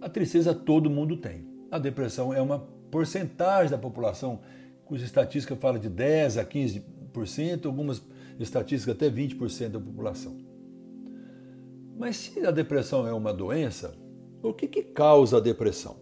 A 0.00 0.08
tristeza 0.08 0.54
todo 0.54 0.88
mundo 0.88 1.16
tem. 1.16 1.44
A 1.68 1.78
depressão 1.80 2.32
é 2.32 2.40
uma 2.40 2.60
porcentagem 2.92 3.72
da 3.72 3.76
população 3.76 4.38
cuja 4.84 5.04
estatística 5.04 5.56
fala 5.56 5.80
de 5.80 5.88
10 5.88 6.38
a 6.38 6.44
15%, 6.44 7.66
algumas 7.66 8.00
estatísticas 8.38 8.94
até 8.94 9.10
20% 9.10 9.70
da 9.70 9.80
população. 9.80 10.36
Mas 11.98 12.14
se 12.14 12.46
a 12.46 12.52
depressão 12.52 13.04
é 13.04 13.12
uma 13.12 13.32
doença, 13.34 13.92
o 14.42 14.52
que, 14.52 14.66
que 14.66 14.82
causa 14.82 15.38
a 15.38 15.40
depressão? 15.40 15.96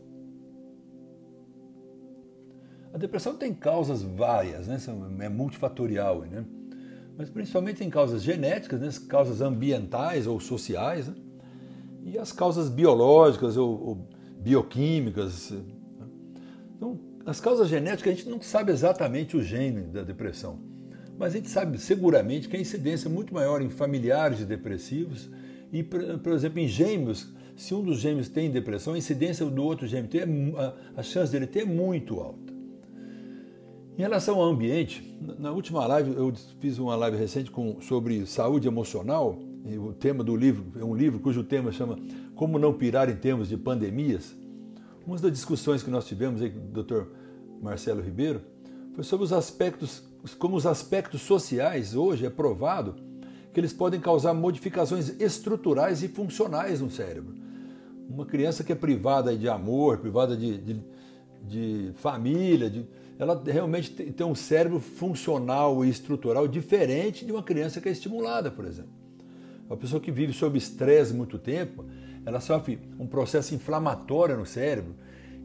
A 2.93 2.99
depressão 2.99 3.37
tem 3.37 3.53
causas 3.53 4.03
várias, 4.03 4.67
né? 4.67 4.79
é 5.21 5.29
multifatorial, 5.29 6.23
né? 6.23 6.45
mas 7.17 7.29
principalmente 7.29 7.77
tem 7.77 7.91
causas 7.91 8.23
genéticas, 8.23 8.81
né? 8.81 8.89
causas 9.07 9.41
ambientais 9.41 10.27
ou 10.27 10.41
sociais, 10.41 11.09
né? 11.09 11.15
e 12.05 12.17
as 12.19 12.33
causas 12.33 12.71
biológicas 12.71 13.57
ou, 13.57 13.69
ou 13.69 14.09
bioquímicas. 14.41 15.51
Né? 15.51 15.61
Então, 16.75 16.99
as 17.27 17.41
causas 17.41 17.69
genéticas 17.69 18.13
a 18.13 18.17
gente 18.17 18.31
não 18.31 18.41
sabe 18.41 18.73
exatamente 18.73 19.37
o 19.37 19.43
gene 19.43 19.83
da 19.83 20.03
depressão, 20.03 20.59
mas 21.19 21.35
a 21.35 21.37
gente 21.37 21.51
sabe 21.51 21.79
seguramente 21.79 22.49
que 22.49 22.57
a 22.57 22.61
incidência 22.61 23.09
é 23.09 23.11
muito 23.11 23.35
maior 23.35 23.61
em 23.61 23.69
familiares 23.69 24.39
de 24.39 24.47
depressivos 24.47 25.29
e, 25.73 25.83
por 25.83 26.33
exemplo, 26.33 26.61
em 26.61 26.69
gêmeos, 26.69 27.36
se 27.57 27.75
um 27.75 27.83
dos 27.83 27.99
gêmeos 27.99 28.29
tem 28.29 28.51
depressão, 28.51 28.95
a 28.95 28.99
incidência 28.99 29.47
do 29.47 29.65
outro 29.65 29.87
gêmeo 29.87 30.09
ter, 30.09 30.29
a, 30.95 31.03
chance 31.03 31.33
dele 31.33 31.47
ter 31.47 31.61
é 31.61 31.65
muito 31.65 32.21
alta. 32.21 32.55
Em 33.97 34.03
relação 34.03 34.39
ao 34.39 34.45
ambiente, 34.45 35.17
na 35.39 35.51
última 35.51 35.87
live, 35.87 36.13
eu 36.13 36.33
fiz 36.61 36.79
uma 36.79 36.95
live 36.95 37.17
recente 37.17 37.51
com, 37.51 37.81
sobre 37.81 38.27
saúde 38.27 38.69
emocional, 38.69 39.39
o 39.79 39.93
tema 39.93 40.23
do 40.23 40.37
livro 40.37 40.67
é 40.79 40.85
um 40.85 40.95
livro 40.95 41.19
cujo 41.19 41.43
tema 41.43 41.73
chama 41.73 41.99
Como 42.37 42.59
Não 42.59 42.73
Pirar 42.75 43.09
em 43.09 43.17
Termos 43.17 43.49
de 43.49 43.57
Pandemias. 43.57 44.37
Uma 45.05 45.19
das 45.19 45.33
discussões 45.33 45.83
que 45.83 45.91
nós 45.91 46.07
tivemos 46.07 46.43
aí 46.43 46.51
com 46.51 46.61
o 46.61 46.83
Dr. 46.85 47.05
Marcelo 47.61 48.03
Ribeiro 48.03 48.43
foi 48.95 49.03
sobre 49.03 49.25
os 49.25 49.33
aspectos, 49.33 50.05
como 50.39 50.57
os 50.57 50.67
aspectos 50.67 51.23
sociais 51.23 51.97
hoje 51.97 52.27
é 52.27 52.31
provado 52.31 52.95
que 53.53 53.59
eles 53.59 53.73
podem 53.73 53.99
causar 53.99 54.35
modificações 54.35 55.19
estruturais 55.19 56.03
e 56.03 56.09
funcionais 56.09 56.83
no 56.83 56.91
cérebro. 56.91 57.46
Uma 58.09 58.27
criança 58.27 58.63
que 58.63 58.73
é 58.73 58.75
privada 58.75 59.37
de 59.37 59.49
amor, 59.49 59.99
privada 59.99 60.37
de, 60.37 60.59
de, 60.59 60.81
de 61.43 61.93
família, 61.97 62.71
de, 62.71 62.87
ela 63.19 63.43
realmente 63.45 63.91
tem 63.91 64.27
um 64.27 64.35
cérebro 64.35 64.79
funcional 64.79 65.85
e 65.85 65.89
estrutural 65.89 66.47
diferente 66.47 67.25
de 67.25 67.33
uma 67.33 67.43
criança 67.43 67.81
que 67.81 67.89
é 67.89 67.93
estimulada, 67.93 68.51
por 68.51 68.65
exemplo. 68.65 68.91
A 69.69 69.77
pessoa 69.77 70.01
que 70.01 70.13
vive 70.13 70.33
sob 70.33 70.57
estresse 70.57 71.13
muito 71.13 71.39
tempo, 71.39 71.85
ela 72.25 72.41
sofre 72.41 72.79
um 72.99 73.07
processo 73.07 73.55
inflamatório 73.55 74.37
no 74.37 74.47
cérebro, 74.47 74.95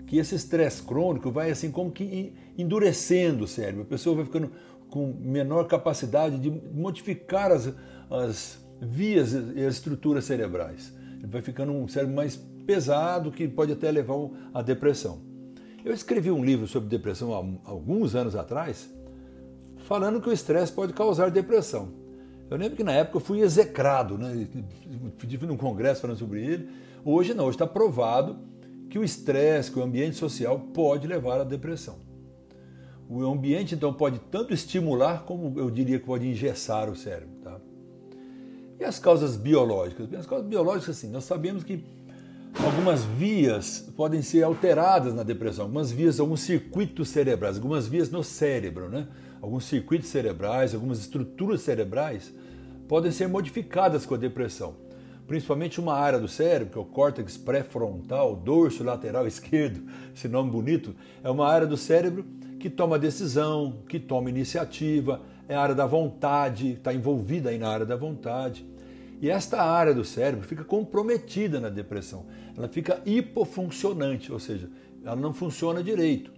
que 0.05 0.17
esse 0.17 0.35
estresse 0.35 0.83
crônico 0.83 1.31
vai 1.31 1.49
assim 1.49 1.71
como 1.71 1.91
que 1.91 2.33
endurecendo 2.57 3.45
o 3.45 3.47
cérebro. 3.47 3.83
A 3.83 3.85
pessoa 3.85 4.15
vai 4.15 4.25
ficando 4.25 4.51
com 4.89 5.13
menor 5.19 5.67
capacidade 5.67 6.37
de 6.37 6.51
modificar 6.51 7.51
as, 7.51 7.73
as 8.09 8.59
vias 8.81 9.31
e 9.31 9.65
as 9.65 9.75
estruturas 9.75 10.25
cerebrais. 10.25 10.93
Ele 11.17 11.27
vai 11.27 11.41
ficando 11.41 11.71
um 11.71 11.87
cérebro 11.87 12.15
mais 12.15 12.35
pesado 12.71 13.31
que 13.31 13.49
pode 13.49 13.73
até 13.73 13.91
levar 13.91 14.29
à 14.53 14.61
depressão. 14.61 15.19
Eu 15.83 15.93
escrevi 15.93 16.31
um 16.31 16.43
livro 16.43 16.67
sobre 16.67 16.87
depressão 16.87 17.33
há 17.33 17.69
alguns 17.69 18.15
anos 18.15 18.33
atrás, 18.33 18.89
falando 19.79 20.21
que 20.21 20.29
o 20.29 20.31
estresse 20.31 20.71
pode 20.71 20.93
causar 20.93 21.29
depressão. 21.29 21.89
Eu 22.49 22.57
lembro 22.57 22.77
que 22.77 22.83
na 22.83 22.93
época 22.93 23.17
eu 23.17 23.21
fui 23.21 23.41
execrado, 23.41 24.17
né? 24.17 24.47
Tive 25.27 25.45
num 25.45 25.57
congresso 25.57 26.01
falando 26.01 26.17
sobre 26.17 26.45
ele. 26.45 26.69
Hoje 27.03 27.33
não, 27.33 27.45
hoje 27.45 27.55
está 27.55 27.67
provado 27.67 28.37
que 28.89 28.97
o 28.97 29.03
estresse, 29.03 29.69
que 29.71 29.79
o 29.79 29.83
ambiente 29.83 30.15
social 30.15 30.57
pode 30.73 31.07
levar 31.07 31.41
à 31.41 31.43
depressão. 31.43 31.97
O 33.09 33.25
ambiente 33.25 33.75
então 33.75 33.93
pode 33.93 34.19
tanto 34.31 34.53
estimular 34.53 35.23
como 35.23 35.59
eu 35.59 35.69
diria 35.69 35.99
que 35.99 36.05
pode 36.05 36.25
engessar 36.25 36.89
o 36.89 36.95
cérebro. 36.95 37.35
Tá? 37.43 37.59
E 38.79 38.83
as 38.85 38.97
causas 38.97 39.35
biológicas? 39.35 40.13
As 40.13 40.25
causas 40.25 40.47
biológicas, 40.47 40.97
assim, 40.97 41.09
nós 41.09 41.23
sabemos 41.25 41.63
que 41.63 41.83
algumas 42.59 43.03
vias 43.03 43.91
podem 43.95 44.21
ser 44.21 44.43
alteradas 44.43 45.13
na 45.13 45.23
depressão, 45.23 45.65
algumas 45.65 45.91
vias, 45.91 46.19
alguns 46.19 46.41
circuitos 46.41 47.09
cerebrais, 47.09 47.55
algumas 47.55 47.87
vias 47.87 48.09
no 48.09 48.23
cérebro, 48.23 48.89
né? 48.89 49.07
alguns 49.41 49.65
circuitos 49.65 50.09
cerebrais, 50.09 50.73
algumas 50.73 50.99
estruturas 50.99 51.61
cerebrais 51.61 52.33
podem 52.87 53.11
ser 53.11 53.27
modificadas 53.27 54.05
com 54.05 54.15
a 54.15 54.17
depressão. 54.17 54.75
Principalmente 55.25 55.79
uma 55.79 55.93
área 55.93 56.19
do 56.19 56.27
cérebro, 56.27 56.73
que 56.73 56.77
é 56.77 56.81
o 56.81 56.85
córtex 56.85 57.37
pré-frontal, 57.37 58.35
dorso 58.35 58.83
lateral 58.83 59.25
esquerdo, 59.27 59.81
esse 60.13 60.27
nome 60.27 60.51
bonito, 60.51 60.93
é 61.23 61.29
uma 61.29 61.47
área 61.47 61.65
do 61.65 61.77
cérebro 61.77 62.25
que 62.59 62.69
toma 62.69 62.99
decisão, 62.99 63.79
que 63.87 63.99
toma 63.99 64.29
iniciativa, 64.29 65.21
é 65.47 65.55
a 65.55 65.61
área 65.61 65.73
da 65.73 65.85
vontade, 65.85 66.73
está 66.73 66.93
envolvida 66.93 67.49
aí 67.49 67.57
na 67.57 67.69
área 67.69 67.85
da 67.85 67.95
vontade. 67.95 68.65
E 69.21 69.29
esta 69.29 69.61
área 69.61 69.93
do 69.93 70.03
cérebro 70.03 70.47
fica 70.47 70.63
comprometida 70.63 71.59
na 71.59 71.69
depressão. 71.69 72.25
Ela 72.57 72.67
fica 72.67 72.99
hipofuncionante, 73.05 74.33
ou 74.33 74.39
seja, 74.39 74.67
ela 75.05 75.15
não 75.15 75.31
funciona 75.31 75.83
direito. 75.83 76.31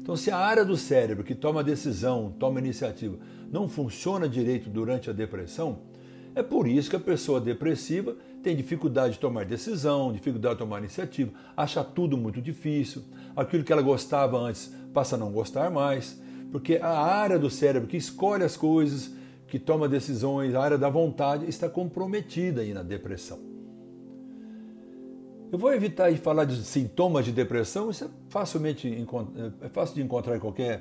Então, 0.00 0.16
se 0.16 0.30
a 0.30 0.38
área 0.38 0.64
do 0.64 0.74
cérebro 0.74 1.22
que 1.22 1.34
toma 1.34 1.62
decisão, 1.62 2.34
toma 2.38 2.58
iniciativa, 2.58 3.18
não 3.52 3.68
funciona 3.68 4.26
direito 4.26 4.70
durante 4.70 5.10
a 5.10 5.12
depressão, 5.12 5.80
é 6.34 6.42
por 6.42 6.66
isso 6.66 6.88
que 6.88 6.96
a 6.96 7.00
pessoa 7.00 7.40
depressiva 7.40 8.16
tem 8.42 8.56
dificuldade 8.56 9.14
de 9.14 9.20
tomar 9.20 9.44
decisão, 9.44 10.10
dificuldade 10.10 10.54
de 10.54 10.60
tomar 10.60 10.78
iniciativa, 10.78 11.30
acha 11.54 11.84
tudo 11.84 12.16
muito 12.16 12.40
difícil, 12.40 13.02
aquilo 13.36 13.64
que 13.64 13.72
ela 13.72 13.82
gostava 13.82 14.38
antes 14.38 14.72
passa 14.94 15.16
a 15.16 15.18
não 15.18 15.30
gostar 15.30 15.70
mais, 15.70 16.18
porque 16.50 16.78
a 16.80 16.98
área 16.98 17.38
do 17.38 17.50
cérebro 17.50 17.86
que 17.86 17.98
escolhe 17.98 18.44
as 18.44 18.56
coisas, 18.56 19.12
que 19.50 19.58
toma 19.58 19.88
decisões, 19.88 20.54
a 20.54 20.62
área 20.62 20.78
da 20.78 20.88
vontade 20.88 21.46
está 21.48 21.68
comprometida 21.68 22.60
aí 22.60 22.72
na 22.72 22.84
depressão. 22.84 23.38
Eu 25.50 25.58
vou 25.58 25.74
evitar 25.74 26.12
de 26.12 26.18
falar 26.18 26.44
de 26.44 26.62
sintomas 26.62 27.24
de 27.24 27.32
depressão, 27.32 27.90
isso 27.90 28.04
é 28.04 28.08
facilmente 28.28 28.88
é 29.60 29.68
fácil 29.68 29.96
de 29.96 30.02
encontrar 30.02 30.36
em 30.36 30.38
qualquer 30.38 30.80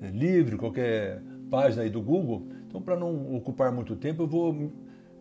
é, 0.00 0.06
livro, 0.10 0.56
qualquer 0.56 1.20
página 1.50 1.82
aí 1.82 1.90
do 1.90 2.00
Google. 2.00 2.46
Então, 2.68 2.80
para 2.80 2.96
não 2.96 3.34
ocupar 3.34 3.72
muito 3.72 3.96
tempo, 3.96 4.22
eu 4.22 4.26
vou 4.28 4.72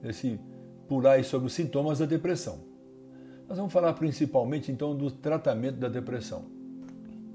esse, 0.04 0.40
pular 0.88 1.14
aí 1.14 1.24
sobre 1.24 1.48
os 1.48 1.54
sintomas 1.54 1.98
da 1.98 2.06
depressão. 2.06 2.60
Nós 3.50 3.58
vamos 3.58 3.74
falar 3.74 3.94
principalmente 3.94 4.72
então 4.72 4.96
do 4.96 5.10
tratamento 5.10 5.78
da 5.78 5.90
depressão. 5.90 6.46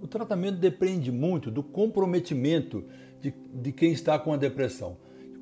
O 0.00 0.06
tratamento 0.06 0.58
depende 0.58 1.10
muito 1.10 1.50
do 1.50 1.64
comprometimento 1.64 2.84
de, 3.20 3.34
de 3.52 3.72
quem 3.72 3.90
está 3.90 4.16
com 4.16 4.32
a 4.32 4.36
depressão. 4.36 4.96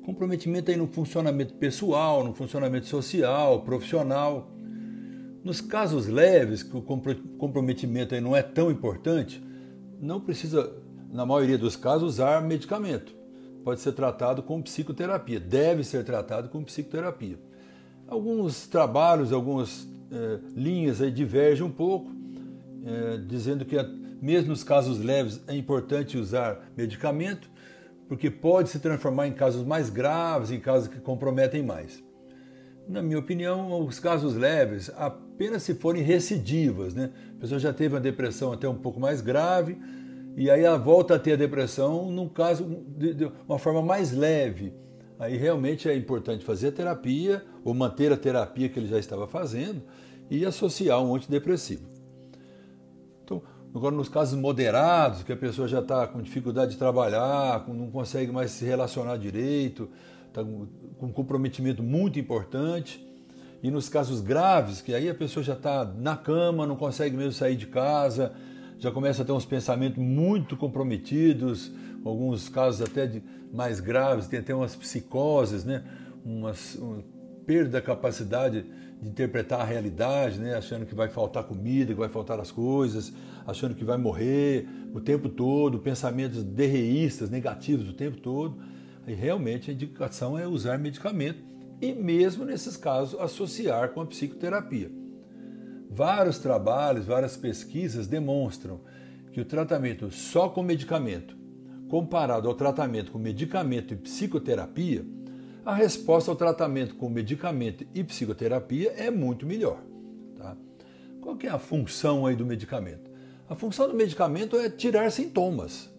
Comprometimento 0.07 0.71
aí 0.71 0.77
no 0.77 0.87
funcionamento 0.87 1.53
pessoal, 1.55 2.23
no 2.23 2.33
funcionamento 2.33 2.87
social, 2.87 3.61
profissional. 3.63 4.49
Nos 5.43 5.59
casos 5.59 6.07
leves, 6.07 6.63
que 6.63 6.77
o 6.77 6.81
comprometimento 6.81 8.15
aí 8.15 8.21
não 8.21 8.33
é 8.33 8.41
tão 8.41 8.71
importante, 8.71 9.43
não 9.99 10.21
precisa, 10.21 10.73
na 11.11 11.25
maioria 11.25 11.57
dos 11.57 11.75
casos, 11.75 12.13
usar 12.13 12.41
medicamento 12.41 13.17
pode 13.65 13.81
ser 13.81 13.91
tratado 13.91 14.41
com 14.41 14.61
psicoterapia, 14.61 15.41
deve 15.41 15.83
ser 15.83 16.05
tratado 16.05 16.47
com 16.47 16.63
psicoterapia. 16.63 17.37
Alguns 18.07 18.65
trabalhos, 18.65 19.33
algumas 19.33 19.85
é, 20.09 20.39
linhas 20.55 21.01
aí 21.01 21.11
divergem 21.11 21.65
um 21.65 21.69
pouco, 21.69 22.09
é, 22.85 23.17
dizendo 23.17 23.65
que 23.65 23.75
mesmo 24.21 24.51
nos 24.51 24.63
casos 24.63 24.99
leves 24.99 25.43
é 25.47 25.53
importante 25.53 26.17
usar 26.17 26.65
medicamento, 26.77 27.49
porque 28.07 28.29
pode 28.29 28.69
se 28.69 28.79
transformar 28.79 29.27
em 29.27 29.33
casos 29.33 29.65
mais 29.65 29.89
graves, 29.89 30.51
em 30.51 30.59
casos 30.59 30.87
que 30.87 30.99
comprometem 30.99 31.63
mais. 31.63 32.03
Na 32.87 33.01
minha 33.01 33.19
opinião, 33.19 33.85
os 33.85 33.99
casos 33.99 34.35
leves 34.35 34.89
apenas 34.95 35.63
se 35.63 35.75
forem 35.75 36.01
recidivas, 36.01 36.93
né? 36.93 37.11
A 37.35 37.41
pessoa 37.41 37.59
já 37.59 37.73
teve 37.73 37.95
uma 37.95 38.01
depressão 38.01 38.53
até 38.53 38.67
um 38.67 38.77
pouco 38.77 38.99
mais 38.99 39.19
grave, 39.19 39.77
e 40.37 40.49
aí 40.49 40.63
ela 40.63 40.77
volta 40.77 41.15
a 41.15 41.19
ter 41.19 41.33
a 41.33 41.35
depressão, 41.35 42.09
num 42.09 42.29
caso 42.29 42.63
de, 42.97 43.13
de 43.13 43.31
uma 43.47 43.59
forma 43.59 43.81
mais 43.81 44.13
leve. 44.13 44.73
Aí 45.19 45.35
realmente 45.35 45.89
é 45.89 45.95
importante 45.95 46.45
fazer 46.45 46.67
a 46.67 46.71
terapia 46.71 47.43
ou 47.63 47.73
manter 47.73 48.11
a 48.13 48.17
terapia 48.17 48.69
que 48.69 48.79
ele 48.79 48.87
já 48.87 48.99
estava 48.99 49.27
fazendo 49.27 49.81
e 50.29 50.45
associar 50.45 51.01
um 51.01 51.15
antidepressivo. 51.15 51.96
Agora, 53.77 53.95
nos 53.95 54.09
casos 54.09 54.39
moderados, 54.39 55.21
que 55.21 55.31
a 55.31 55.37
pessoa 55.37 55.67
já 55.67 55.81
está 55.81 56.07
com 56.07 56.19
dificuldade 56.19 56.71
de 56.71 56.77
trabalhar, 56.77 57.63
não 57.67 57.91
consegue 57.91 58.31
mais 58.31 58.49
se 58.49 58.65
relacionar 58.65 59.17
direito, 59.17 59.87
está 60.27 60.43
com 60.43 61.05
um 61.05 61.11
comprometimento 61.11 61.83
muito 61.83 62.17
importante. 62.17 63.07
E 63.61 63.69
nos 63.69 63.87
casos 63.87 64.19
graves, 64.19 64.81
que 64.81 64.95
aí 64.95 65.07
a 65.07 65.13
pessoa 65.13 65.43
já 65.43 65.53
está 65.53 65.85
na 65.85 66.17
cama, 66.17 66.65
não 66.65 66.75
consegue 66.75 67.15
mesmo 67.15 67.33
sair 67.33 67.55
de 67.55 67.67
casa, 67.67 68.33
já 68.79 68.89
começa 68.89 69.21
a 69.21 69.25
ter 69.25 69.31
uns 69.31 69.45
pensamentos 69.45 69.99
muito 70.03 70.57
comprometidos, 70.57 71.71
alguns 72.03 72.49
casos 72.49 72.81
até 72.81 73.05
de 73.05 73.21
mais 73.53 73.79
graves, 73.79 74.25
tem 74.27 74.39
até 74.39 74.55
umas 74.55 74.75
psicoses, 74.75 75.63
né? 75.63 75.83
Umas, 76.25 76.73
uma 76.75 77.03
perda 77.45 77.69
da 77.69 77.81
capacidade 77.81 78.65
de 79.01 79.09
interpretar 79.09 79.61
a 79.61 79.63
realidade, 79.63 80.39
né? 80.39 80.55
achando 80.55 80.85
que 80.85 80.95
vai 80.95 81.07
faltar 81.07 81.43
comida, 81.43 81.93
que 81.93 81.99
vai 81.99 82.09
faltar 82.09 82.39
as 82.39 82.51
coisas, 82.51 83.13
achando 83.45 83.75
que 83.75 83.83
vai 83.83 83.97
morrer 83.97 84.67
o 84.93 84.99
tempo 84.99 85.29
todo, 85.29 85.79
pensamentos 85.79 86.43
derreístas, 86.43 87.29
negativos 87.29 87.89
o 87.89 87.93
tempo 87.93 88.17
todo. 88.17 88.57
E 89.07 89.13
realmente 89.13 89.71
a 89.71 89.73
indicação 89.73 90.37
é 90.37 90.47
usar 90.47 90.77
medicamento 90.77 91.39
e 91.81 91.93
mesmo 91.93 92.43
nesses 92.43 92.75
casos 92.75 93.19
associar 93.19 93.89
com 93.89 94.01
a 94.01 94.05
psicoterapia. 94.05 94.91
Vários 95.89 96.39
trabalhos, 96.39 97.05
várias 97.05 97.37
pesquisas 97.37 98.07
demonstram 98.07 98.81
que 99.31 99.39
o 99.39 99.45
tratamento 99.45 100.11
só 100.11 100.49
com 100.49 100.63
medicamento, 100.63 101.37
comparado 101.87 102.47
ao 102.47 102.55
tratamento 102.55 103.11
com 103.11 103.19
medicamento 103.19 103.93
e 103.93 103.97
psicoterapia, 103.97 105.05
a 105.67 105.73
resposta 105.73 106.31
ao 106.31 106.37
tratamento 106.37 106.95
com 106.95 107.09
medicamento 107.09 107.85
e 107.93 108.01
psicoterapia 108.01 108.93
é 108.95 109.11
muito 109.11 109.45
melhor. 109.45 109.83
Tá? 110.37 110.55
Qual 111.19 111.37
é 111.43 111.49
a 111.49 111.59
função 111.59 112.25
aí 112.25 112.37
do 112.37 112.45
medicamento? 112.45 113.11
A 113.49 113.53
função 113.53 113.89
do 113.89 113.93
medicamento 113.93 114.55
é 114.55 114.69
tirar 114.69 115.11
sintomas. 115.11 115.93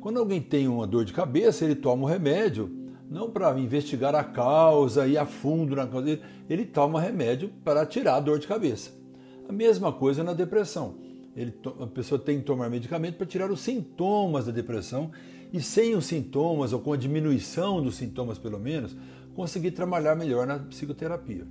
Quando 0.00 0.20
alguém 0.20 0.40
tem 0.40 0.68
uma 0.68 0.86
dor 0.86 1.04
de 1.04 1.12
cabeça, 1.12 1.64
ele 1.64 1.74
toma 1.74 2.04
um 2.04 2.08
remédio, 2.08 2.70
não 3.10 3.28
para 3.28 3.58
investigar 3.58 4.14
a 4.14 4.22
causa 4.22 5.04
e 5.08 5.18
a 5.18 5.26
fundo 5.26 5.74
na 5.74 5.88
causa, 5.88 6.20
ele 6.48 6.64
toma 6.64 7.00
remédio 7.00 7.50
para 7.64 7.84
tirar 7.84 8.14
a 8.14 8.20
dor 8.20 8.38
de 8.38 8.46
cabeça. 8.46 8.92
A 9.48 9.52
mesma 9.52 9.92
coisa 9.92 10.22
na 10.22 10.32
depressão. 10.32 10.94
Ele, 11.34 11.52
a 11.80 11.86
pessoa 11.88 12.20
tem 12.20 12.38
que 12.38 12.44
tomar 12.44 12.70
medicamento 12.70 13.16
para 13.16 13.26
tirar 13.26 13.50
os 13.50 13.58
sintomas 13.62 14.46
da 14.46 14.52
depressão 14.52 15.10
e 15.52 15.60
sem 15.60 15.94
os 15.94 16.06
sintomas 16.06 16.72
ou 16.72 16.80
com 16.80 16.92
a 16.92 16.96
diminuição 16.96 17.82
dos 17.82 17.96
sintomas 17.96 18.38
pelo 18.38 18.58
menos, 18.58 18.96
conseguir 19.34 19.70
trabalhar 19.70 20.14
melhor 20.14 20.46
na 20.46 20.58
psicoterapia. 20.58 21.46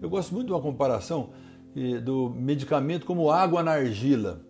Eu 0.00 0.08
gosto 0.08 0.32
muito 0.32 0.46
de 0.46 0.52
uma 0.52 0.60
comparação 0.60 1.30
eh, 1.76 1.98
do 1.98 2.30
medicamento 2.30 3.04
como 3.04 3.30
água 3.30 3.62
na 3.62 3.72
argila. 3.72 4.40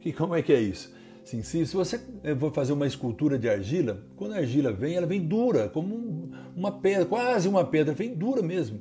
Que, 0.00 0.12
como 0.12 0.34
é 0.34 0.42
que 0.42 0.52
é 0.52 0.60
isso? 0.60 0.94
Sim, 1.24 1.42
se, 1.42 1.64
você 1.64 2.00
eh, 2.22 2.34
for 2.34 2.52
fazer 2.52 2.72
uma 2.72 2.86
escultura 2.86 3.38
de 3.38 3.48
argila, 3.48 4.00
quando 4.16 4.32
a 4.32 4.36
argila 4.36 4.72
vem, 4.72 4.94
ela 4.94 5.06
vem 5.06 5.20
dura, 5.20 5.68
como 5.68 6.30
uma 6.54 6.72
pedra, 6.72 7.04
quase 7.04 7.48
uma 7.48 7.64
pedra, 7.64 7.92
vem 7.92 8.14
dura 8.14 8.42
mesmo. 8.42 8.80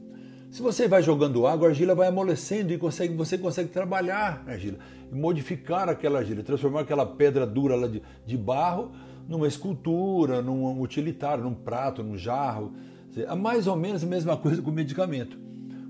Se 0.51 0.61
você 0.61 0.87
vai 0.87 1.01
jogando 1.01 1.45
água, 1.45 1.67
a 1.67 1.71
argila 1.71 1.93
vai 1.93 2.07
amolecendo 2.07 2.71
e 2.71 2.77
consegue, 2.77 3.13
você 3.15 3.37
consegue 3.37 3.69
trabalhar 3.69 4.43
a 4.47 4.51
argila, 4.51 4.77
modificar 5.11 5.89
aquela 5.89 6.19
argila, 6.19 6.43
transformar 6.43 6.81
aquela 6.81 7.05
pedra 7.05 7.45
dura 7.45 7.89
de, 7.89 8.01
de 8.25 8.37
barro 8.37 8.91
numa 9.27 9.47
escultura, 9.47 10.41
num 10.41 10.79
utilitário, 10.81 11.43
num 11.43 11.53
prato, 11.53 12.03
num 12.03 12.17
jarro. 12.17 12.73
É 13.15 13.33
mais 13.35 13.67
ou 13.67 13.75
menos 13.75 14.03
a 14.03 14.07
mesma 14.07 14.35
coisa 14.37 14.61
com 14.61 14.69
o 14.69 14.73
medicamento. 14.73 15.37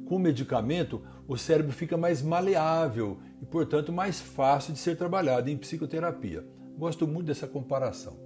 Com 0.06 0.18
o 0.18 0.20
medicamento, 0.20 1.02
o 1.28 1.38
cérebro 1.38 1.72
fica 1.72 1.98
mais 1.98 2.22
maleável 2.22 3.18
e, 3.42 3.46
portanto, 3.46 3.92
mais 3.92 4.22
fácil 4.22 4.74
de 4.74 4.80
ser 4.80 4.96
trabalhado 4.96 5.50
em 5.50 5.58
psicoterapia. 5.58 6.46
Gosto 6.78 7.08
muito 7.08 7.28
dessa 7.28 7.48
comparação. 7.48 8.18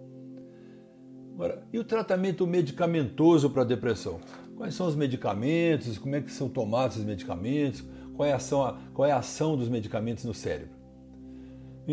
Agora, 1.33 1.63
e 1.71 1.79
o 1.79 1.85
tratamento 1.85 2.45
medicamentoso 2.45 3.49
para 3.49 3.61
a 3.61 3.65
depressão? 3.65 4.19
Quais 4.57 4.75
são 4.75 4.87
os 4.87 4.95
medicamentos? 4.95 5.97
Como 5.97 6.13
é 6.15 6.21
que 6.21 6.31
são 6.31 6.49
tomados 6.49 6.97
os 6.97 7.05
medicamentos? 7.05 7.81
Qual 8.13 8.27
é 8.27 8.33
a 8.33 8.35
ação, 8.35 8.77
qual 8.93 9.07
é 9.07 9.13
a 9.13 9.19
ação 9.19 9.55
dos 9.55 9.69
medicamentos 9.69 10.25
no 10.25 10.33
cérebro? 10.33 10.75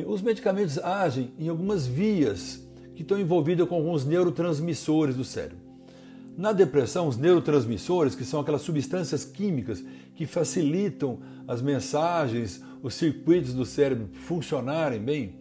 Os 0.05 0.21
medicamentos 0.21 0.79
agem 0.79 1.33
em 1.39 1.49
algumas 1.49 1.87
vias 1.87 2.66
que 2.97 3.03
estão 3.03 3.21
envolvidas 3.21 3.69
com 3.69 3.77
alguns 3.77 4.05
neurotransmissores 4.05 5.15
do 5.15 5.25
cérebro. 5.25 5.59
Na 6.37 6.53
depressão, 6.53 7.07
os 7.07 7.17
neurotransmissores, 7.17 8.15
que 8.15 8.25
são 8.25 8.41
aquelas 8.41 8.63
substâncias 8.63 9.25
químicas 9.25 9.85
que 10.15 10.27
facilitam 10.27 11.21
as 11.47 11.63
mensagens, 11.63 12.63
os 12.83 12.95
circuitos 12.95 13.55
do 13.55 13.65
cérebro 13.65 14.09
funcionarem 14.13 15.01
bem, 15.01 15.37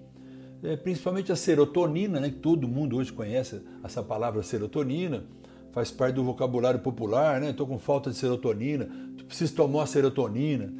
é, 0.63 0.75
principalmente 0.75 1.31
a 1.31 1.35
serotonina, 1.35 2.19
né, 2.19 2.29
que 2.29 2.39
todo 2.39 2.67
mundo 2.67 2.97
hoje 2.97 3.11
conhece 3.11 3.61
essa 3.83 4.03
palavra 4.03 4.41
serotonina, 4.43 5.23
faz 5.71 5.91
parte 5.91 6.15
do 6.15 6.23
vocabulário 6.23 6.79
popular, 6.79 7.41
né? 7.41 7.49
Estou 7.49 7.67
com 7.67 7.77
falta 7.77 8.09
de 8.09 8.15
serotonina, 8.15 8.87
preciso 9.27 9.53
tomar 9.55 9.83
a 9.83 9.85
serotonina. 9.85 10.73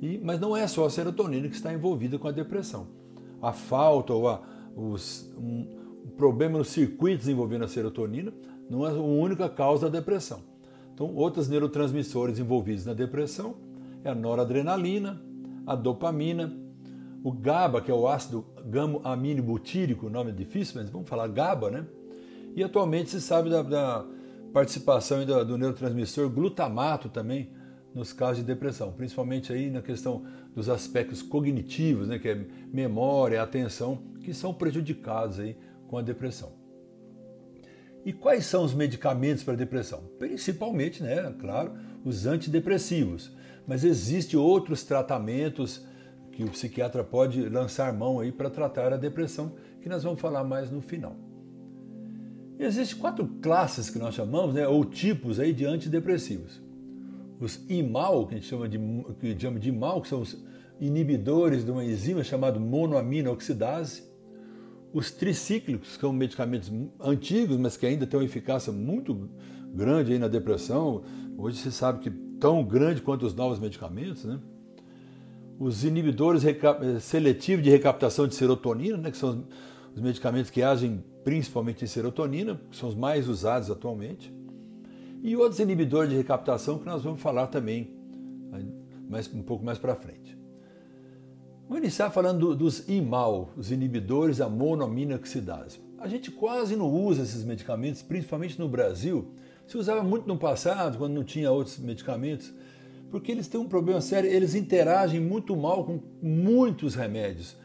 E, 0.00 0.18
mas 0.22 0.38
não 0.38 0.56
é 0.56 0.66
só 0.66 0.84
a 0.84 0.90
serotonina 0.90 1.48
que 1.48 1.54
está 1.54 1.72
envolvida 1.72 2.18
com 2.18 2.28
a 2.28 2.32
depressão. 2.32 2.88
A 3.40 3.52
falta 3.52 4.12
ou 4.12 4.28
a, 4.28 4.42
os, 4.76 5.32
problema 6.10 6.58
nos 6.58 6.68
circuitos 6.68 7.28
envolvendo 7.28 7.64
a 7.64 7.68
serotonina 7.68 8.32
não 8.68 8.86
é 8.86 8.90
a 8.90 8.94
única 8.94 9.48
causa 9.48 9.90
da 9.90 9.98
depressão. 9.98 10.40
Então, 10.94 11.14
outros 11.14 11.48
neurotransmissores 11.48 12.38
envolvidos 12.38 12.84
na 12.84 12.92
depressão 12.92 13.56
é 14.04 14.10
a 14.10 14.14
noradrenalina, 14.14 15.20
a 15.66 15.74
dopamina, 15.74 16.52
o 17.22 17.32
GABA, 17.32 17.80
que 17.80 17.90
é 17.90 17.94
o 17.94 18.06
ácido 18.06 18.44
gamo-amino 18.66 19.42
butírico, 19.42 20.06
o 20.06 20.10
nome 20.10 20.30
é 20.30 20.34
difícil, 20.34 20.80
mas 20.80 20.90
vamos 20.90 21.08
falar 21.08 21.26
GABA, 21.28 21.70
né? 21.70 21.86
E 22.54 22.62
atualmente 22.62 23.10
se 23.10 23.20
sabe 23.20 23.50
da, 23.50 23.62
da 23.62 24.04
participação 24.52 25.24
do, 25.24 25.44
do 25.44 25.58
neurotransmissor 25.58 26.28
glutamato 26.28 27.08
também 27.08 27.50
nos 27.94 28.12
casos 28.12 28.38
de 28.38 28.44
depressão, 28.44 28.92
principalmente 28.92 29.52
aí 29.52 29.70
na 29.70 29.82
questão 29.82 30.24
dos 30.54 30.68
aspectos 30.68 31.22
cognitivos, 31.22 32.08
né, 32.08 32.18
que 32.18 32.28
é 32.28 32.46
memória, 32.72 33.42
atenção, 33.42 33.98
que 34.20 34.32
são 34.32 34.54
prejudicados 34.54 35.40
aí 35.40 35.56
com 35.90 35.98
a 35.98 36.02
depressão. 36.02 36.52
E 38.04 38.12
quais 38.12 38.46
são 38.46 38.64
os 38.64 38.72
medicamentos 38.72 39.42
para 39.42 39.56
depressão? 39.56 40.04
Principalmente, 40.20 41.02
né, 41.02 41.34
claro, 41.38 41.72
os 42.04 42.26
antidepressivos. 42.26 43.36
Mas 43.66 43.82
existem 43.82 44.38
outros 44.38 44.84
tratamentos 44.84 45.84
que 46.30 46.44
o 46.44 46.50
psiquiatra 46.50 47.02
pode 47.02 47.46
lançar 47.48 47.92
mão 47.92 48.20
aí 48.20 48.30
para 48.30 48.48
tratar 48.48 48.92
a 48.92 48.96
depressão, 48.96 49.56
que 49.82 49.88
nós 49.88 50.04
vamos 50.04 50.20
falar 50.20 50.44
mais 50.44 50.70
no 50.70 50.80
final. 50.80 51.16
Existem 52.56 52.98
quatro 52.98 53.26
classes 53.42 53.90
que 53.90 53.98
nós 53.98 54.14
chamamos, 54.14 54.54
né, 54.54 54.68
ou 54.68 54.84
tipos 54.84 55.40
aí 55.40 55.52
de 55.52 55.66
antidepressivos. 55.66 56.62
Os 57.40 57.68
IMAL, 57.68 58.28
que 58.28 58.34
a 58.34 58.36
gente 58.38 58.46
chama 58.46 58.68
de, 58.68 58.78
que 59.18 59.38
chama 59.38 59.58
de 59.58 59.70
IMAL, 59.70 60.00
que 60.02 60.08
são 60.08 60.20
os 60.20 60.38
inibidores 60.80 61.64
de 61.64 61.70
uma 61.70 61.84
enzima 61.84 62.22
chamada 62.22 62.60
monoamina 62.60 63.30
oxidase 63.30 64.09
os 64.92 65.10
tricíclicos, 65.10 65.96
que 65.96 66.00
são 66.00 66.12
medicamentos 66.12 66.70
antigos, 67.00 67.56
mas 67.56 67.76
que 67.76 67.86
ainda 67.86 68.06
têm 68.06 68.18
uma 68.18 68.24
eficácia 68.24 68.72
muito 68.72 69.28
grande 69.72 70.12
aí 70.12 70.18
na 70.18 70.28
depressão, 70.28 71.02
hoje 71.38 71.58
se 71.58 71.70
sabe 71.70 72.00
que 72.00 72.10
tão 72.10 72.64
grande 72.64 73.00
quanto 73.00 73.24
os 73.24 73.34
novos 73.34 73.58
medicamentos, 73.58 74.24
né? 74.24 74.40
Os 75.58 75.84
inibidores 75.84 76.42
eh, 76.44 76.98
seletivos 77.00 77.62
de 77.62 77.70
recaptação 77.70 78.26
de 78.26 78.34
serotonina, 78.34 78.96
né, 78.96 79.10
que 79.10 79.16
são 79.16 79.44
os 79.94 80.00
medicamentos 80.00 80.50
que 80.50 80.62
agem 80.62 81.04
principalmente 81.22 81.84
em 81.84 81.86
serotonina, 81.86 82.58
que 82.70 82.76
são 82.76 82.88
os 82.88 82.94
mais 82.94 83.28
usados 83.28 83.70
atualmente. 83.70 84.32
E 85.22 85.36
outros 85.36 85.60
inibidores 85.60 86.08
de 86.08 86.16
recaptação 86.16 86.78
que 86.78 86.86
nós 86.86 87.02
vamos 87.02 87.20
falar 87.20 87.48
também 87.48 87.94
mais, 89.10 89.32
um 89.34 89.42
pouco 89.42 89.64
mais 89.64 89.78
para 89.78 89.94
frente. 89.94 90.19
Vamos 91.70 91.84
iniciar 91.84 92.10
falando 92.10 92.56
dos 92.56 92.88
IMAL, 92.88 93.50
os 93.56 93.70
inibidores 93.70 94.38
da 94.38 94.48
monoaminoxidase. 94.48 95.78
A 96.00 96.08
gente 96.08 96.28
quase 96.28 96.74
não 96.74 96.92
usa 96.92 97.22
esses 97.22 97.44
medicamentos, 97.44 98.02
principalmente 98.02 98.58
no 98.58 98.68
Brasil. 98.68 99.28
Se 99.68 99.78
usava 99.78 100.02
muito 100.02 100.26
no 100.26 100.36
passado, 100.36 100.98
quando 100.98 101.12
não 101.12 101.22
tinha 101.22 101.48
outros 101.48 101.78
medicamentos, 101.78 102.52
porque 103.08 103.30
eles 103.30 103.46
têm 103.46 103.60
um 103.60 103.68
problema 103.68 104.00
sério, 104.00 104.28
eles 104.28 104.56
interagem 104.56 105.20
muito 105.20 105.54
mal 105.54 105.84
com 105.84 106.00
muitos 106.20 106.96
remédios. 106.96 107.56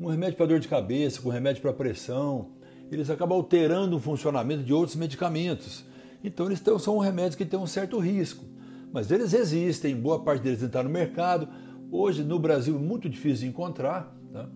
Um 0.00 0.08
remédio 0.08 0.36
para 0.36 0.46
dor 0.46 0.58
de 0.58 0.66
cabeça, 0.66 1.22
com 1.22 1.28
um 1.28 1.32
remédio 1.32 1.62
para 1.62 1.72
pressão, 1.72 2.48
eles 2.90 3.08
acabam 3.10 3.38
alterando 3.38 3.94
o 3.94 4.00
funcionamento 4.00 4.64
de 4.64 4.72
outros 4.72 4.96
medicamentos. 4.96 5.84
Então 6.24 6.46
eles 6.46 6.60
são 6.80 6.98
remédios 6.98 7.36
que 7.36 7.44
têm 7.44 7.60
um 7.60 7.68
certo 7.68 8.00
risco. 8.00 8.44
Mas 8.92 9.12
eles 9.12 9.32
existem, 9.32 9.94
boa 9.94 10.18
parte 10.18 10.42
deles 10.42 10.60
está 10.60 10.82
no 10.82 10.90
mercado, 10.90 11.48
Hoje 11.94 12.24
no 12.24 12.38
Brasil 12.38 12.74
é 12.74 12.78
muito 12.78 13.06
difícil 13.06 13.44
de 13.44 13.48
encontrar. 13.48 14.16
Tá? 14.32 14.48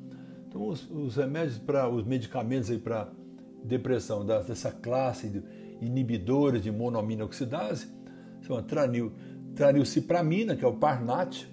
Então 0.48 0.66
os, 0.66 0.90
os 0.90 1.16
remédios 1.16 1.58
para 1.58 1.86
os 1.86 2.02
medicamentos 2.02 2.70
aí 2.70 2.78
para 2.78 3.12
depressão 3.62 4.24
dessa 4.24 4.72
classe 4.72 5.28
de 5.28 5.42
inibidores 5.82 6.62
de 6.62 6.72
monoaminoxidase 6.72 7.88
são 8.40 8.56
a 8.56 8.62
tranil, 8.62 9.12
tranilcipramina, 9.54 10.56
que 10.56 10.64
é 10.64 10.68
o 10.68 10.76
Parnat, 10.76 11.46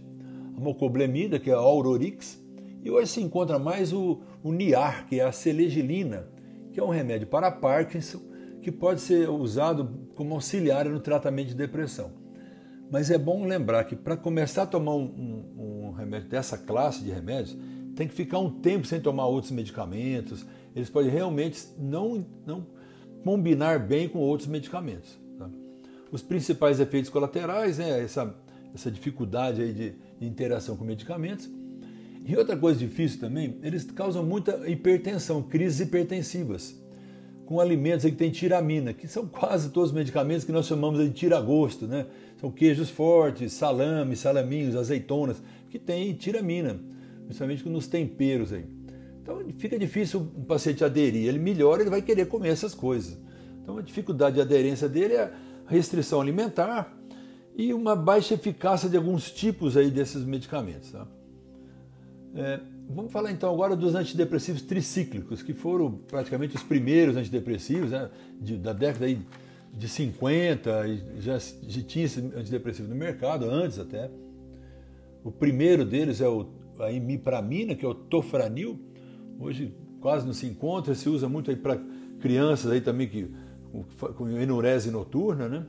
a 0.56 0.60
mocoblemida, 0.60 1.38
que 1.38 1.52
é 1.52 1.54
a 1.54 1.58
Aurorix, 1.58 2.41
E 2.82 2.89
hoje 2.89 3.12
se 3.12 3.22
encontra 3.22 3.60
mais 3.60 3.91
o, 3.91 4.22
o 4.41 4.54
NIAR, 4.54 5.06
que 5.08 5.19
é 5.19 5.26
a 5.26 5.34
selegilina, 5.34 6.30
que 6.72 6.80
é 6.80 6.84
um 6.84 6.89
remédio 6.89 7.28
para 7.28 7.52
Parkinson, 7.52 8.22
que 8.62 8.72
pode 8.72 9.02
ser 9.02 9.30
usado 9.30 10.08
como 10.15 10.34
auxiliar 10.34 10.86
no 10.86 11.02
tratamento 11.02 11.50
de 11.50 11.56
depressão. 11.56 12.22
Mas 12.91 13.10
é 13.10 13.17
bom 13.17 13.46
lembrar 13.46 13.84
que 13.86 13.96
para 13.96 14.15
começar 14.15 14.63
a 14.63 14.67
tomar 14.67 14.93
um, 14.96 15.06
um, 15.58 15.88
um, 15.88 15.91
remédio 15.91 16.30
dessa 16.30 16.58
classe 16.58 17.04
de 17.04 17.12
remédios, 17.12 17.58
tem 17.96 18.08
que 18.08 18.13
ficar 18.13 18.39
um 18.39 18.50
tempo 18.50 18.86
sem 18.86 19.00
tomar 19.00 19.28
outros 19.28 19.52
medicamentos. 19.52 20.46
Eles 20.76 20.89
podem 20.89 21.10
realmente 21.10 21.67
não, 21.78 22.26
não 22.46 22.65
combinar 23.24 23.80
bem 23.80 24.08
com 24.08 24.19
outros 24.19 24.48
medicamentos. 24.48 25.17
Tá? 25.38 25.50
Os 26.12 26.22
principais 26.22 26.80
efeitos 26.80 27.10
colaterais, 27.10 27.78
né, 27.78 28.04
essa, 28.04 28.36
essa 28.74 28.91
dificuldade 28.91 29.62
aí 29.62 29.74
de, 29.74 29.96
de 30.19 30.28
interação 30.28 30.76
com 30.76 30.84
medicamentos. 30.84 31.50
E 32.26 32.38
outra 32.38 32.56
coisa 32.56 32.80
difícil 32.80 33.19
também, 33.19 33.58
eles 33.62 33.84
causam 33.84 34.24
muita 34.24 34.69
hipertensão, 34.69 35.41
crises 35.41 35.82
hipertensivas, 35.82 36.82
com 37.46 37.60
alimentos 37.60 38.06
que 38.06 38.13
tem 38.13 38.32
tiramina, 38.32 38.93
que 38.93 39.08
são 39.08 39.28
quase 39.28 39.69
todos 39.69 39.89
os 39.89 39.96
medicamentos 39.96 40.46
que 40.46 40.52
nós 40.52 40.65
chamamos 40.65 41.00
de 41.04 41.10
tiragosto, 41.12 41.86
né? 41.86 42.06
São 42.43 42.51
queijos 42.51 42.89
fortes, 42.89 43.53
salame, 43.53 44.17
salaminhos, 44.17 44.75
azeitonas, 44.75 45.41
que 45.69 45.79
tem 45.79 46.12
tiramina, 46.13 46.77
principalmente 47.23 47.69
nos 47.69 47.88
temperos 47.88 48.51
aí. 48.51 48.65
Então 49.21 49.41
fica 49.58 49.79
difícil 49.79 50.19
o 50.19 50.43
paciente 50.43 50.84
aderir. 50.84 51.25
Ele 51.25 51.39
melhora, 51.39 51.82
ele 51.82 51.89
vai 51.89 52.01
querer 52.01 52.25
comer 52.25 52.49
essas 52.49 52.75
coisas. 52.75 53.17
Então 53.62 53.77
a 53.77 53.82
dificuldade 53.82 54.36
de 54.36 54.41
aderência 54.41 54.89
dele 54.89 55.13
é 55.13 55.32
restrição 55.67 56.19
alimentar 56.19 56.93
e 57.56 57.73
uma 57.73 57.95
baixa 57.95 58.34
eficácia 58.34 58.89
de 58.89 58.97
alguns 58.97 59.32
tipos 59.32 59.77
aí 59.77 59.89
desses 59.89 60.25
medicamentos. 60.25 60.91
Tá? 60.91 61.08
É, 62.36 62.60
vamos 62.89 63.13
falar 63.13 63.32
então 63.32 63.53
agora 63.53 63.73
dos 63.73 63.95
antidepressivos 63.95 64.63
tricíclicos, 64.63 65.41
que 65.41 65.53
foram 65.53 65.93
praticamente 65.93 66.58
os 66.58 66.63
primeiros 66.63 67.15
antidepressivos 67.15 67.91
né, 67.91 68.10
de, 68.38 68.58
da 68.58 68.73
década 68.73 69.06
aí 69.06 69.21
de 69.73 69.89
50, 69.89 70.71
já, 71.17 71.38
já 71.39 71.81
tinha 71.81 72.05
esse 72.05 72.19
antidepressivo 72.19 72.88
no 72.88 72.95
mercado, 72.95 73.49
antes 73.49 73.79
até. 73.79 74.09
O 75.23 75.31
primeiro 75.31 75.83
deles 75.83 76.21
é 76.21 76.27
o, 76.27 76.47
a 76.79 76.91
imipramina, 76.91 77.75
que 77.75 77.86
é 77.86 77.88
o 77.88 77.95
tofranil, 77.95 78.79
Hoje 79.39 79.73
quase 79.99 80.25
não 80.25 80.33
se 80.33 80.45
encontra, 80.45 80.93
se 80.93 81.09
usa 81.09 81.27
muito 81.27 81.49
aí 81.49 81.57
para 81.57 81.79
crianças 82.19 82.71
aí 82.71 82.81
também 82.81 83.07
que 83.07 83.29
com 84.15 84.29
enurese 84.29 84.91
noturna, 84.91 85.49
né? 85.49 85.65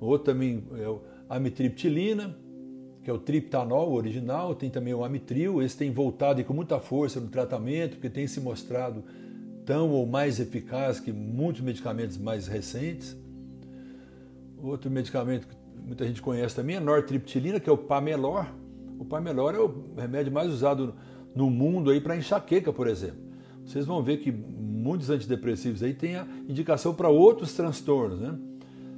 Outro 0.00 0.32
também 0.32 0.64
é 0.78 0.88
o 0.88 1.00
amitriptilina, 1.28 2.36
que 3.02 3.08
é 3.08 3.12
o 3.12 3.18
triptanol 3.18 3.92
original, 3.92 4.54
tem 4.54 4.68
também 4.68 4.92
o 4.92 5.04
amitril, 5.04 5.62
esse 5.62 5.76
tem 5.76 5.90
voltado 5.90 6.42
com 6.44 6.52
muita 6.52 6.80
força 6.80 7.20
no 7.20 7.28
tratamento, 7.28 7.92
porque 7.92 8.10
tem 8.10 8.26
se 8.26 8.40
mostrado 8.40 9.04
tão 9.64 9.90
ou 9.90 10.06
mais 10.06 10.40
eficaz 10.40 10.98
que 10.98 11.12
muitos 11.12 11.62
medicamentos 11.62 12.18
mais 12.18 12.46
recentes. 12.48 13.16
Outro 14.62 14.90
medicamento 14.90 15.46
que 15.46 15.56
muita 15.86 16.06
gente 16.06 16.22
conhece 16.22 16.56
também 16.56 16.76
é 16.76 16.80
nortriptilina, 16.80 17.60
que 17.60 17.68
é 17.68 17.72
o 17.72 17.76
Pamelor. 17.76 18.46
O 18.98 19.04
Pamelor 19.04 19.54
é 19.54 19.58
o 19.58 19.84
remédio 19.96 20.32
mais 20.32 20.50
usado 20.50 20.94
no 21.34 21.50
mundo 21.50 21.90
aí 21.90 22.00
para 22.00 22.16
enxaqueca, 22.16 22.72
por 22.72 22.88
exemplo. 22.88 23.18
Vocês 23.64 23.84
vão 23.84 24.02
ver 24.02 24.18
que 24.18 24.32
muitos 24.32 25.10
antidepressivos 25.10 25.82
aí 25.82 25.92
têm 25.92 26.16
a 26.16 26.26
indicação 26.48 26.94
para 26.94 27.08
outros 27.08 27.52
transtornos, 27.52 28.20
né? 28.20 28.38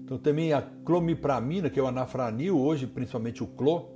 Então 0.04 0.16
também 0.16 0.52
a 0.52 0.62
clomipramina, 0.62 1.68
que 1.68 1.78
é 1.78 1.82
o 1.82 1.86
anafranil, 1.86 2.58
hoje 2.58 2.86
principalmente 2.86 3.42
o 3.42 3.46
clô. 3.46 3.86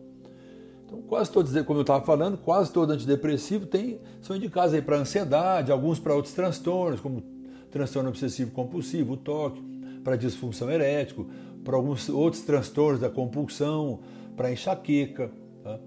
Então 0.85 1.01
quase 1.03 1.31
todos, 1.31 1.53
como 1.62 1.79
eu 1.79 1.83
estava 1.83 2.05
falando, 2.05 2.37
quase 2.37 2.72
todo 2.72 2.90
antidepressivo 2.90 3.66
tem, 3.66 4.01
são 4.20 4.37
indicados 4.37 4.75
aí 4.75 4.83
para 4.83 4.96
ansiedade, 4.96 5.70
alguns 5.70 5.98
para 5.98 6.14
outros 6.14 6.35
transtornos, 6.35 7.01
como 7.01 7.22
transtorno 7.70 8.11
obsessivo 8.11 8.51
compulsivo, 8.51 9.14
o 9.14 9.16
toque, 9.16 9.62
para 10.03 10.16
disfunção 10.16 10.70
erético, 10.70 11.27
para 11.64 11.77
alguns 11.77 12.09
outros 12.09 12.42
transtornos 12.42 13.01
da 13.01 13.11
compulsão, 13.11 14.01
para 14.37 14.51
enxaqueca. 14.51 15.31
Tá? 15.62 15.79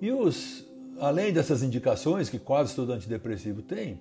E 0.00 0.10
os 0.10 0.66
além 1.02 1.32
dessas 1.32 1.62
indicações 1.62 2.28
que 2.28 2.38
quase 2.38 2.76
todo 2.76 2.92
antidepressivo 2.92 3.60
tem, 3.60 3.98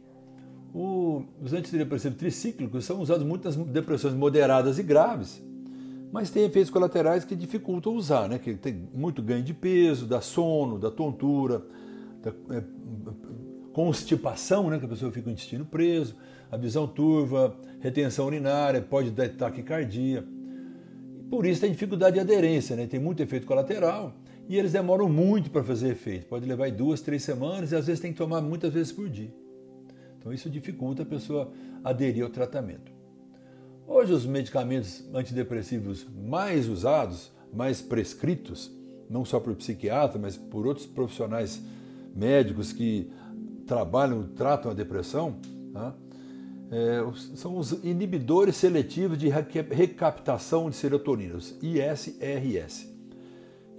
o, 0.73 1.23
os 1.41 1.51
antidepressivos 1.51 2.17
tricíclicos 2.17 2.85
são 2.85 3.01
usados 3.01 3.25
muito 3.25 3.43
nas 3.45 3.55
depressões 3.55 4.13
moderadas 4.13 4.77
e 4.77 4.83
graves, 4.83 5.41
mas 6.11 6.29
tem 6.29 6.43
efeitos 6.43 6.69
colaterais 6.69 7.25
que 7.25 7.35
dificultam 7.35 7.95
usar, 7.95 8.29
né? 8.29 8.37
que 8.37 8.53
tem 8.53 8.87
muito 8.93 9.21
ganho 9.21 9.43
de 9.43 9.53
peso, 9.53 10.05
da 10.05 10.21
sono, 10.21 10.77
da 10.77 10.91
tontura, 10.91 11.65
da 12.21 12.31
é, 12.55 12.63
constipação, 13.73 14.69
né? 14.69 14.77
que 14.77 14.85
a 14.85 14.89
pessoa 14.89 15.11
fica 15.11 15.23
com 15.23 15.29
o 15.29 15.33
intestino 15.33 15.65
preso, 15.65 16.15
a 16.51 16.57
visão 16.57 16.85
turva, 16.85 17.55
retenção 17.79 18.25
urinária, 18.25 18.81
pode 18.81 19.09
dar 19.09 19.29
taquicardia. 19.29 20.23
Por 21.29 21.45
isso 21.45 21.61
tem 21.61 21.71
dificuldade 21.71 22.15
de 22.15 22.19
aderência, 22.19 22.75
né? 22.75 22.85
tem 22.85 22.99
muito 22.99 23.23
efeito 23.23 23.47
colateral 23.47 24.13
e 24.49 24.57
eles 24.57 24.73
demoram 24.73 25.07
muito 25.07 25.49
para 25.49 25.63
fazer 25.63 25.91
efeito. 25.91 26.25
Pode 26.25 26.45
levar 26.45 26.69
duas, 26.71 26.99
três 26.99 27.23
semanas 27.23 27.71
e 27.71 27.75
às 27.75 27.87
vezes 27.87 28.01
tem 28.01 28.11
que 28.11 28.17
tomar 28.17 28.41
muitas 28.41 28.73
vezes 28.73 28.91
por 28.91 29.07
dia. 29.07 29.33
Então 30.19 30.33
isso 30.33 30.49
dificulta 30.49 31.03
a 31.03 31.05
pessoa 31.05 31.53
aderir 31.83 32.23
ao 32.23 32.29
tratamento. 32.29 32.91
Hoje 33.87 34.11
os 34.11 34.25
medicamentos 34.25 35.05
antidepressivos 35.13 36.05
mais 36.13 36.67
usados, 36.67 37.31
mais 37.53 37.81
prescritos, 37.81 38.69
não 39.09 39.23
só 39.23 39.39
por 39.39 39.55
psiquiatra, 39.55 40.19
mas 40.19 40.35
por 40.35 40.67
outros 40.67 40.85
profissionais 40.85 41.61
médicos 42.13 42.73
que 42.73 43.09
trabalham, 43.65 44.23
tratam 44.35 44.71
a 44.71 44.73
depressão, 44.73 45.37
tá? 45.73 45.95
É, 46.71 47.01
são 47.35 47.57
os 47.57 47.71
inibidores 47.83 48.55
seletivos 48.55 49.17
de 49.17 49.27
recaptação 49.27 50.69
de 50.69 50.75
serotonina, 50.75 51.35
os 51.35 51.57
ISRS 51.61 52.91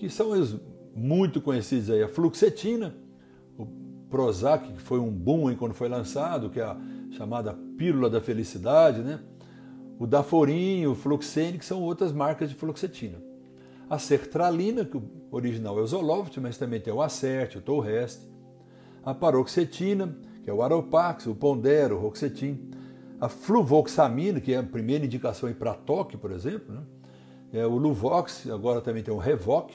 que 0.03 0.11
são 0.11 0.31
os 0.31 0.57
muito 0.97 1.41
conhecidos 1.41 1.89
aí, 1.89 2.03
a 2.03 2.09
fluoxetina, 2.09 2.93
o 3.57 3.65
Prozac, 4.11 4.73
que 4.73 4.83
foi 4.83 4.99
um 4.99 5.13
boom 5.13 5.55
quando 5.55 5.75
foi 5.75 5.89
lançado, 5.89 6.51
que 6.51 6.59
é 6.59 6.65
a 6.65 6.77
chamada 7.13 7.57
pílula 7.79 8.11
da 8.11 8.21
felicidade, 8.21 9.01
né? 9.01 9.21
O 10.01 10.05
Daforin, 10.05 10.87
o 10.87 10.97
Fluoxene, 10.97 11.57
que 11.57 11.65
são 11.65 11.81
outras 11.83 12.13
marcas 12.13 12.49
de 12.49 12.57
fluoxetina. 12.57 13.23
A 13.89 13.97
sertralina, 13.97 14.85
que 14.85 14.97
o 14.97 15.05
original 15.31 15.79
é 15.79 15.83
o 15.83 15.87
Zoloft, 15.87 16.37
mas 16.41 16.59
também 16.59 16.81
tem 16.81 16.93
o 16.93 17.01
Acert, 17.01 17.55
o 17.55 17.61
Tolrest. 17.61 18.23
A 19.05 19.15
paroxetina, 19.15 20.17
que 20.43 20.51
é 20.51 20.53
o 20.53 20.63
Aropax, 20.63 21.29
o 21.29 21.35
Pondero, 21.37 21.95
o 21.95 22.01
Roxetin. 22.01 22.72
A 23.23 23.29
fluvoxamina, 23.29 24.41
que 24.41 24.53
é 24.53 24.57
a 24.57 24.65
primeira 24.65 25.05
indicação 25.05 25.53
para 25.53 25.75
toque, 25.75 26.17
por 26.17 26.33
exemplo. 26.33 26.75
Né? 26.75 26.83
É 27.53 27.65
o 27.65 27.77
Luvox, 27.77 28.51
agora 28.51 28.81
também 28.81 29.01
tem 29.01 29.15
o 29.15 29.17
Revoc. 29.17 29.71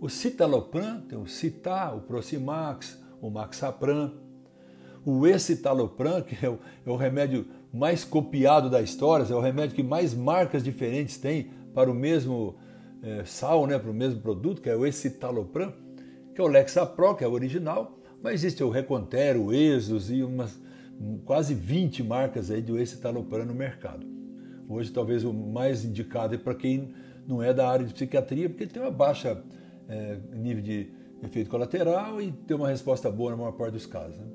O 0.00 0.08
citalopram, 0.08 1.00
tem 1.00 1.18
o 1.18 1.26
Citar, 1.26 1.96
o 1.96 2.02
Procimax, 2.02 3.02
o 3.20 3.28
Maxapram. 3.28 4.14
O 5.04 5.26
escitalopram, 5.26 6.22
que 6.22 6.46
é 6.46 6.48
o, 6.48 6.60
é 6.86 6.90
o 6.90 6.94
remédio 6.94 7.44
mais 7.72 8.04
copiado 8.04 8.70
da 8.70 8.80
história, 8.80 9.26
é 9.28 9.34
o 9.34 9.40
remédio 9.40 9.74
que 9.74 9.82
mais 9.82 10.14
marcas 10.14 10.62
diferentes 10.62 11.16
tem 11.16 11.50
para 11.74 11.90
o 11.90 11.94
mesmo 11.94 12.54
é, 13.02 13.24
sal, 13.24 13.66
né, 13.66 13.80
para 13.80 13.90
o 13.90 13.94
mesmo 13.94 14.20
produto, 14.20 14.62
que 14.62 14.70
é 14.70 14.76
o 14.76 14.86
escitalopram, 14.86 15.74
que 16.32 16.40
é 16.40 16.44
o 16.44 16.46
Lexapro, 16.46 17.16
que 17.16 17.24
é 17.24 17.26
o 17.26 17.32
original, 17.32 17.98
mas 18.22 18.34
existe 18.34 18.62
o 18.62 18.70
Recontero, 18.70 19.46
o 19.46 19.52
Exos 19.52 20.08
e 20.08 20.22
umas 20.22 20.62
quase 21.24 21.54
20 21.54 22.02
marcas 22.02 22.50
aí 22.50 22.62
de 22.62 22.72
escitalopram 22.80 23.44
no 23.44 23.54
mercado. 23.54 24.06
Hoje 24.68 24.90
talvez 24.90 25.24
o 25.24 25.32
mais 25.32 25.84
indicado 25.84 26.34
é 26.34 26.38
para 26.38 26.54
quem 26.54 26.92
não 27.26 27.42
é 27.42 27.52
da 27.52 27.68
área 27.68 27.86
de 27.86 27.92
psiquiatria, 27.92 28.48
porque 28.48 28.64
ele 28.64 28.70
tem 28.70 28.82
uma 28.82 28.90
baixa 28.90 29.42
é, 29.88 30.18
nível 30.32 30.62
de 30.62 30.90
efeito 31.22 31.50
colateral 31.50 32.20
e 32.20 32.32
ter 32.32 32.54
uma 32.54 32.68
resposta 32.68 33.10
boa 33.10 33.30
na 33.30 33.36
maior 33.36 33.52
parte 33.52 33.72
dos 33.72 33.86
casos. 33.86 34.16
Né? 34.16 34.26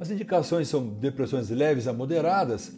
As 0.00 0.10
indicações 0.10 0.68
são 0.68 0.86
depressões 0.86 1.50
leves 1.50 1.88
a 1.88 1.92
moderadas, 1.92 2.72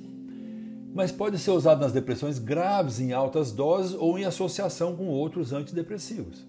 mas 0.94 1.12
pode 1.12 1.38
ser 1.38 1.50
usado 1.50 1.80
nas 1.80 1.92
depressões 1.92 2.38
graves 2.38 2.98
em 2.98 3.12
altas 3.12 3.52
doses 3.52 3.94
ou 3.94 4.18
em 4.18 4.24
associação 4.24 4.96
com 4.96 5.06
outros 5.06 5.52
antidepressivos. 5.52 6.46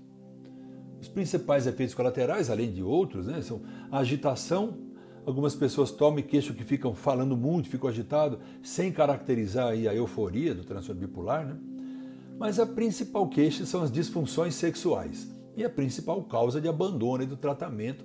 Os 1.00 1.08
principais 1.08 1.68
efeitos 1.68 1.96
colaterais, 1.96 2.50
além 2.50 2.72
de 2.72 2.82
outros, 2.82 3.28
né, 3.28 3.42
são 3.42 3.62
agitação. 3.92 4.91
Algumas 5.26 5.56
pessoas 5.56 5.92
tomam 5.92 6.20
e 6.20 6.24
queixam 6.24 6.56
que 6.56 6.64
ficam 6.64 6.96
falando 6.96 7.38
muito, 7.38 7.70
ficam 7.70 7.90
agitados, 7.90 8.40
sem 8.64 8.92
caracterizar 8.92 9.68
a 9.68 9.76
euforia 9.76 10.56
do 10.56 10.64
transtorno 10.64 11.00
bipolar. 11.00 11.46
Né? 11.46 11.56
Mas 12.40 12.60
a 12.60 12.66
principal 12.66 13.28
queixa 13.28 13.66
são 13.66 13.84
as 13.84 13.92
disfunções 13.92 14.56
sexuais 14.56 15.32
e 15.56 15.64
a 15.64 15.70
principal 15.70 16.24
causa 16.24 16.60
de 16.60 16.68
abandono 16.68 17.26
do 17.26 17.38
tratamento 17.38 18.04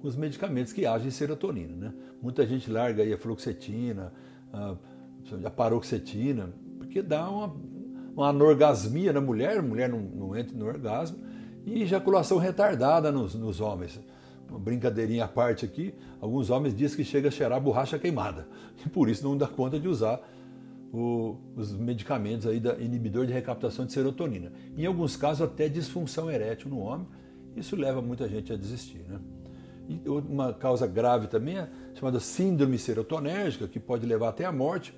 com 0.00 0.08
os 0.08 0.16
medicamentos 0.16 0.72
que 0.72 0.84
agem 0.84 1.08
em 1.08 1.12
serotonina. 1.12 1.76
Né? 1.76 1.94
Muita 2.20 2.44
gente 2.46 2.70
larga 2.70 3.02
aí 3.02 3.12
a 3.12 3.18
fluoxetina, 3.18 4.12
a, 4.52 4.74
a 5.44 5.50
paroxetina, 5.50 6.50
porque 6.78 7.00
dá 7.00 7.30
uma, 7.30 7.54
uma 8.14 8.28
anorgasmia 8.30 9.12
na 9.12 9.20
mulher, 9.20 9.58
a 9.58 9.62
mulher 9.62 9.88
não, 9.88 10.00
não 10.00 10.36
entra 10.36 10.56
no 10.56 10.66
orgasmo, 10.66 11.18
e 11.64 11.82
ejaculação 11.82 12.38
retardada 12.38 13.12
nos, 13.12 13.34
nos 13.34 13.60
homens. 13.60 14.00
Uma 14.48 14.58
brincadeirinha 14.58 15.24
à 15.24 15.28
parte 15.28 15.64
aqui, 15.64 15.94
alguns 16.20 16.50
homens 16.50 16.74
dizem 16.74 16.96
que 16.96 17.04
chega 17.04 17.28
a 17.28 17.30
cheirar 17.30 17.60
borracha 17.60 17.98
queimada. 17.98 18.48
E 18.84 18.88
por 18.88 19.08
isso 19.08 19.24
não 19.24 19.36
dá 19.36 19.46
conta 19.46 19.80
de 19.80 19.88
usar 19.88 20.20
o, 20.92 21.36
os 21.56 21.72
medicamentos 21.72 22.46
aí 22.46 22.60
da 22.60 22.74
inibidor 22.78 23.26
de 23.26 23.32
recaptação 23.32 23.86
de 23.86 23.92
serotonina. 23.92 24.52
Em 24.76 24.86
alguns 24.86 25.16
casos, 25.16 25.42
até 25.42 25.68
disfunção 25.68 26.30
erétil 26.30 26.70
no 26.70 26.78
homem. 26.78 27.06
Isso 27.56 27.74
leva 27.74 28.02
muita 28.02 28.28
gente 28.28 28.52
a 28.52 28.56
desistir. 28.56 29.04
Né? 29.08 29.18
E 29.88 30.08
uma 30.08 30.52
causa 30.52 30.86
grave 30.86 31.26
também 31.26 31.58
é 31.58 31.68
chamada 31.94 32.20
síndrome 32.20 32.78
serotonérgica, 32.78 33.66
que 33.66 33.80
pode 33.80 34.04
levar 34.06 34.28
até 34.28 34.44
a 34.44 34.52
morte, 34.52 34.94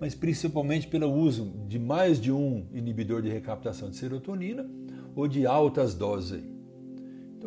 mas 0.00 0.14
principalmente 0.14 0.88
pelo 0.88 1.10
uso 1.12 1.52
de 1.68 1.78
mais 1.78 2.20
de 2.20 2.32
um 2.32 2.66
inibidor 2.72 3.22
de 3.22 3.28
recaptação 3.28 3.88
de 3.88 3.96
serotonina 3.96 4.68
ou 5.14 5.28
de 5.28 5.46
altas 5.46 5.94
doses. 5.94 6.42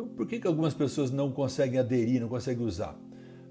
Então, 0.00 0.08
por 0.08 0.26
que, 0.26 0.40
que 0.40 0.46
algumas 0.46 0.72
pessoas 0.72 1.10
não 1.10 1.30
conseguem 1.30 1.78
aderir, 1.78 2.22
não 2.22 2.28
conseguem 2.28 2.64
usar? 2.64 2.98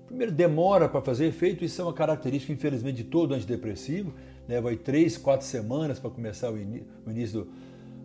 Primeiro, 0.08 0.32
demora 0.32 0.90
para 0.90 1.00
fazer 1.00 1.28
efeito, 1.28 1.64
isso 1.64 1.80
é 1.80 1.86
uma 1.86 1.94
característica, 1.94 2.52
infelizmente, 2.52 2.98
de 2.98 3.04
todo 3.04 3.36
antidepressivo. 3.36 4.16
Leva 4.48 4.72
aí 4.72 4.78
três, 4.78 5.16
quatro 5.16 5.46
semanas 5.46 6.00
para 6.00 6.10
começar 6.10 6.52
o, 6.52 6.58
início 6.58 7.44
do, 7.44 7.52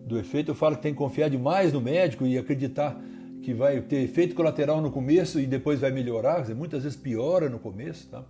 do 0.07 0.19
efeito. 0.19 0.51
Eu 0.51 0.55
falo 0.55 0.77
que 0.77 0.83
tem 0.83 0.93
que 0.93 0.99
confiar 0.99 1.31
demais 1.31 1.73
no 1.73 1.81
médico 1.81 2.27
e 2.27 2.37
acreditar 2.37 3.01
que 3.41 3.55
vai 3.55 3.81
ter 3.81 4.03
efeito 4.03 4.35
colateral 4.35 4.83
no 4.83 4.91
começo 4.91 5.41
e 5.41 5.47
depois 5.47 5.81
vai 5.81 5.91
melhorar. 5.91 6.43
Dizer, 6.43 6.55
muitas 6.55 6.83
vezes 6.83 6.99
piora 6.99 7.49
no 7.49 7.59
começo. 7.59 8.07
Tá? 8.09 8.23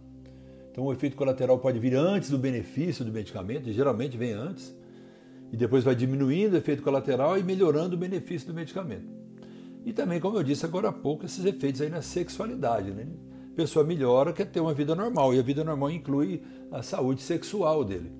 Então, 0.70 0.84
o 0.84 0.92
efeito 0.92 1.16
colateral 1.16 1.58
pode 1.58 1.80
vir 1.80 1.96
antes 1.96 2.30
do 2.30 2.38
benefício 2.38 3.04
do 3.04 3.10
medicamento, 3.10 3.72
geralmente 3.72 4.16
vem 4.16 4.30
antes. 4.30 4.72
E 5.52 5.56
depois 5.56 5.82
vai 5.82 5.96
diminuindo 5.96 6.54
o 6.54 6.56
efeito 6.56 6.84
colateral 6.84 7.36
e 7.36 7.42
melhorando 7.42 7.96
o 7.96 7.98
benefício 7.98 8.46
do 8.46 8.54
medicamento. 8.54 9.23
E 9.84 9.92
também, 9.92 10.18
como 10.18 10.38
eu 10.38 10.42
disse 10.42 10.64
agora 10.64 10.88
há 10.88 10.92
pouco, 10.92 11.26
esses 11.26 11.44
efeitos 11.44 11.80
aí 11.80 11.90
na 11.90 12.02
sexualidade. 12.02 12.90
Né? 12.90 13.06
a 13.54 13.56
pessoa 13.56 13.84
melhora, 13.84 14.32
quer 14.32 14.46
ter 14.46 14.58
uma 14.58 14.74
vida 14.74 14.94
normal. 14.96 15.32
E 15.32 15.38
a 15.38 15.42
vida 15.42 15.62
normal 15.62 15.90
inclui 15.90 16.42
a 16.72 16.82
saúde 16.82 17.22
sexual 17.22 17.84
dele. 17.84 18.10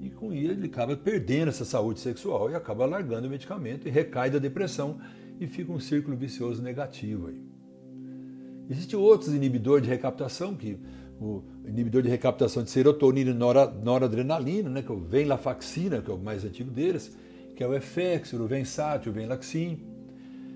E 0.00 0.10
com 0.10 0.32
isso 0.32 0.50
ele 0.50 0.66
acaba 0.66 0.96
perdendo 0.96 1.48
essa 1.48 1.64
saúde 1.64 2.00
sexual 2.00 2.50
e 2.50 2.54
acaba 2.56 2.84
largando 2.84 3.28
o 3.28 3.30
medicamento 3.30 3.86
e 3.86 3.90
recai 3.90 4.28
da 4.28 4.40
depressão 4.40 4.98
e 5.38 5.46
fica 5.46 5.70
um 5.70 5.78
círculo 5.78 6.16
vicioso 6.16 6.60
negativo 6.60 7.28
aí. 7.28 7.40
Existem 8.68 8.98
outros 8.98 9.32
inibidores 9.32 9.84
de 9.84 9.90
recaptação, 9.90 10.56
que 10.56 10.76
o 11.20 11.44
inibidor 11.64 12.02
de 12.02 12.08
recaptação 12.08 12.64
de 12.64 12.70
serotonina 12.70 13.30
e 13.30 13.84
noradrenalina, 13.84 14.68
né, 14.68 14.82
que 14.82 14.90
é 14.90 14.94
o 14.94 14.98
venlafaxina, 14.98 16.02
que 16.02 16.10
é 16.10 16.14
o 16.14 16.18
mais 16.18 16.44
antigo 16.44 16.70
deles, 16.70 17.16
que 17.54 17.62
é 17.62 17.66
o 17.66 17.74
Efexor, 17.74 18.40
o 18.40 18.46
Vensat, 18.46 19.08
o 19.08 19.12
Venlaxin. 19.12 19.78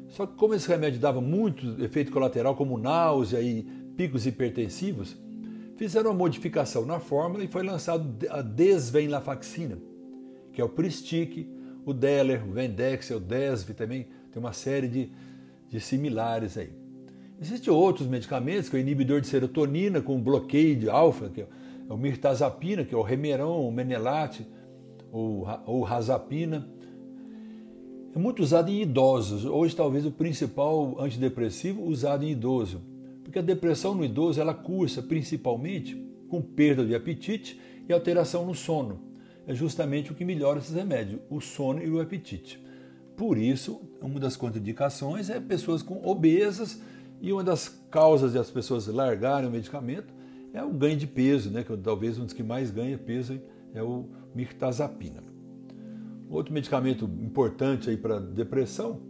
Só 0.08 0.26
que 0.26 0.34
como 0.36 0.54
esse 0.54 0.68
remédio 0.68 1.00
dava 1.00 1.20
muito 1.20 1.82
efeito 1.82 2.12
colateral, 2.12 2.54
como 2.54 2.78
náusea 2.78 3.40
e 3.40 3.62
picos 3.96 4.26
hipertensivos, 4.26 5.16
fizeram 5.76 6.10
uma 6.10 6.16
modificação 6.16 6.86
na 6.86 6.98
fórmula 6.98 7.44
e 7.44 7.48
foi 7.48 7.62
lançado 7.62 8.16
a 8.30 8.40
desvenlafaxina, 8.42 9.78
que 10.52 10.60
é 10.60 10.64
o 10.64 10.68
Pristic, 10.68 11.48
o 11.84 11.92
Deller, 11.92 12.46
o 12.48 12.52
Vendex, 12.52 13.10
o 13.10 13.20
Desv 13.20 13.70
também, 13.70 14.08
tem 14.32 14.40
uma 14.40 14.52
série 14.52 14.88
de, 14.88 15.10
de 15.68 15.80
similares 15.80 16.56
aí. 16.56 16.72
Existem 17.40 17.72
outros 17.72 18.08
medicamentos, 18.08 18.68
que 18.68 18.76
é 18.76 18.78
o 18.78 18.80
inibidor 18.80 19.20
de 19.20 19.26
serotonina 19.26 20.00
com 20.00 20.20
bloqueio 20.20 20.74
de 20.74 20.88
alfa, 20.88 21.28
que 21.28 21.42
é 21.42 21.46
o 21.88 21.96
mirtazapina, 21.96 22.84
que 22.84 22.94
é 22.94 22.98
o 22.98 23.02
Remeron, 23.02 23.68
o 23.68 23.70
Menelate, 23.70 24.46
ou, 25.12 25.46
ou 25.66 25.82
Razapina. 25.82 26.68
É 28.16 28.18
muito 28.18 28.42
usado 28.42 28.70
em 28.70 28.80
idosos. 28.80 29.44
Hoje, 29.44 29.76
talvez, 29.76 30.06
o 30.06 30.10
principal 30.10 30.98
antidepressivo 30.98 31.84
usado 31.84 32.24
em 32.24 32.30
idoso. 32.30 32.80
Porque 33.22 33.38
a 33.38 33.42
depressão 33.42 33.94
no 33.94 34.02
idoso 34.02 34.40
ela 34.40 34.54
cursa 34.54 35.02
principalmente 35.02 35.94
com 36.26 36.40
perda 36.40 36.82
de 36.82 36.94
apetite 36.94 37.60
e 37.86 37.92
alteração 37.92 38.46
no 38.46 38.54
sono. 38.54 39.02
É 39.46 39.54
justamente 39.54 40.10
o 40.10 40.14
que 40.14 40.24
melhora 40.24 40.60
esses 40.60 40.74
remédios, 40.74 41.20
o 41.28 41.42
sono 41.42 41.82
e 41.82 41.90
o 41.90 42.00
apetite. 42.00 42.58
Por 43.18 43.36
isso, 43.36 43.82
uma 44.00 44.18
das 44.18 44.34
contraindicações 44.34 45.28
é 45.28 45.38
pessoas 45.38 45.82
com 45.82 46.02
obesas 46.02 46.80
e 47.20 47.30
uma 47.30 47.44
das 47.44 47.68
causas 47.90 48.32
de 48.32 48.38
as 48.38 48.50
pessoas 48.50 48.86
largarem 48.86 49.46
o 49.46 49.52
medicamento 49.52 50.14
é 50.54 50.64
o 50.64 50.70
ganho 50.70 50.96
de 50.96 51.06
peso, 51.06 51.50
né? 51.50 51.62
que 51.62 51.76
talvez 51.76 52.18
um 52.18 52.24
dos 52.24 52.32
que 52.32 52.42
mais 52.42 52.70
ganha 52.70 52.96
peso 52.96 53.38
é 53.74 53.82
o 53.82 54.06
mirtazapina. 54.34 55.35
Outro 56.28 56.52
medicamento 56.52 57.04
importante 57.04 57.88
aí 57.88 57.96
para 57.96 58.18
depressão 58.18 59.00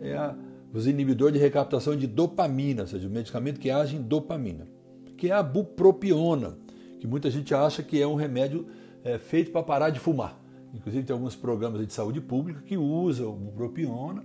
é 0.00 0.16
a 0.16 0.36
os 0.72 0.86
inibidores 0.86 1.34
de 1.34 1.40
recaptação 1.40 1.96
de 1.96 2.06
dopamina, 2.06 2.82
ou 2.82 2.88
seja, 2.88 3.08
o 3.08 3.10
medicamento 3.10 3.58
que 3.58 3.70
age 3.70 3.96
em 3.96 4.02
dopamina, 4.02 4.68
que 5.16 5.28
é 5.28 5.32
a 5.32 5.42
bupropiona, 5.42 6.56
que 7.00 7.06
muita 7.06 7.30
gente 7.30 7.54
acha 7.54 7.82
que 7.82 8.00
é 8.00 8.06
um 8.06 8.14
remédio 8.14 8.66
é, 9.02 9.18
feito 9.18 9.50
para 9.50 9.62
parar 9.62 9.90
de 9.90 9.98
fumar. 9.98 10.38
Inclusive 10.72 11.04
tem 11.04 11.12
alguns 11.12 11.34
programas 11.34 11.84
de 11.84 11.92
saúde 11.92 12.20
pública 12.20 12.62
que 12.64 12.76
usam 12.76 13.30
o 13.30 13.36
bupropiona, 13.36 14.22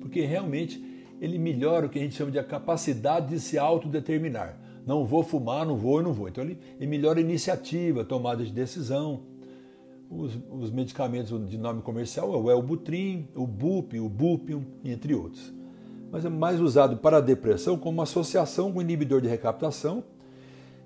porque 0.00 0.22
realmente 0.22 0.82
ele 1.20 1.38
melhora 1.38 1.86
o 1.86 1.88
que 1.88 1.98
a 1.98 2.02
gente 2.02 2.16
chama 2.16 2.30
de 2.30 2.38
a 2.38 2.44
capacidade 2.44 3.28
de 3.28 3.40
se 3.40 3.56
autodeterminar. 3.56 4.58
Não 4.84 5.04
vou 5.04 5.22
fumar, 5.22 5.64
não 5.64 5.76
vou 5.76 6.00
e 6.00 6.02
não 6.02 6.12
vou. 6.12 6.28
Então 6.28 6.42
ele, 6.42 6.58
ele 6.78 6.86
melhora 6.86 7.18
a 7.18 7.22
iniciativa, 7.22 8.04
tomada 8.04 8.44
de 8.44 8.52
decisão. 8.52 9.22
Os, 10.10 10.38
os 10.50 10.70
medicamentos 10.70 11.48
de 11.48 11.58
nome 11.58 11.82
comercial 11.82 12.32
é 12.32 12.36
o 12.36 12.50
Elbutrin, 12.50 13.28
o 13.34 13.46
Bup, 13.46 13.94
o 13.94 14.08
Bupium, 14.08 14.64
entre 14.84 15.14
outros 15.14 15.56
mas 16.10 16.24
é 16.24 16.28
mais 16.28 16.60
usado 16.60 16.96
para 16.96 17.18
a 17.18 17.20
depressão 17.20 17.76
como 17.76 18.00
associação 18.00 18.72
com 18.72 18.80
inibidor 18.80 19.20
de 19.20 19.28
recaptação. 19.28 20.04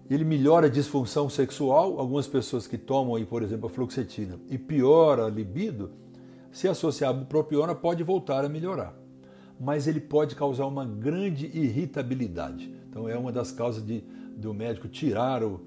Ele 0.09 0.24
melhora 0.24 0.66
a 0.66 0.70
disfunção 0.70 1.28
sexual. 1.28 2.00
Algumas 2.00 2.26
pessoas 2.26 2.66
que 2.66 2.76
tomam, 2.76 3.14
aí, 3.14 3.24
por 3.24 3.42
exemplo, 3.42 3.66
a 3.66 3.70
fluoxetina 3.70 4.40
e 4.48 4.59
piora 4.59 5.26
a 5.26 5.30
libido, 5.30 5.92
se 6.50 6.66
associar 6.66 7.11
a 7.11 7.12
bupropiona, 7.12 7.74
pode 7.74 8.02
voltar 8.02 8.44
a 8.44 8.48
melhorar. 8.48 8.92
Mas 9.59 9.87
ele 9.87 10.00
pode 10.00 10.35
causar 10.35 10.66
uma 10.66 10.85
grande 10.85 11.46
irritabilidade. 11.46 12.74
Então 12.88 13.09
é 13.09 13.16
uma 13.16 13.30
das 13.30 13.52
causas 13.52 13.85
de, 13.85 14.02
do 14.37 14.52
médico 14.52 14.88
tirar 14.88 15.44
o, 15.44 15.61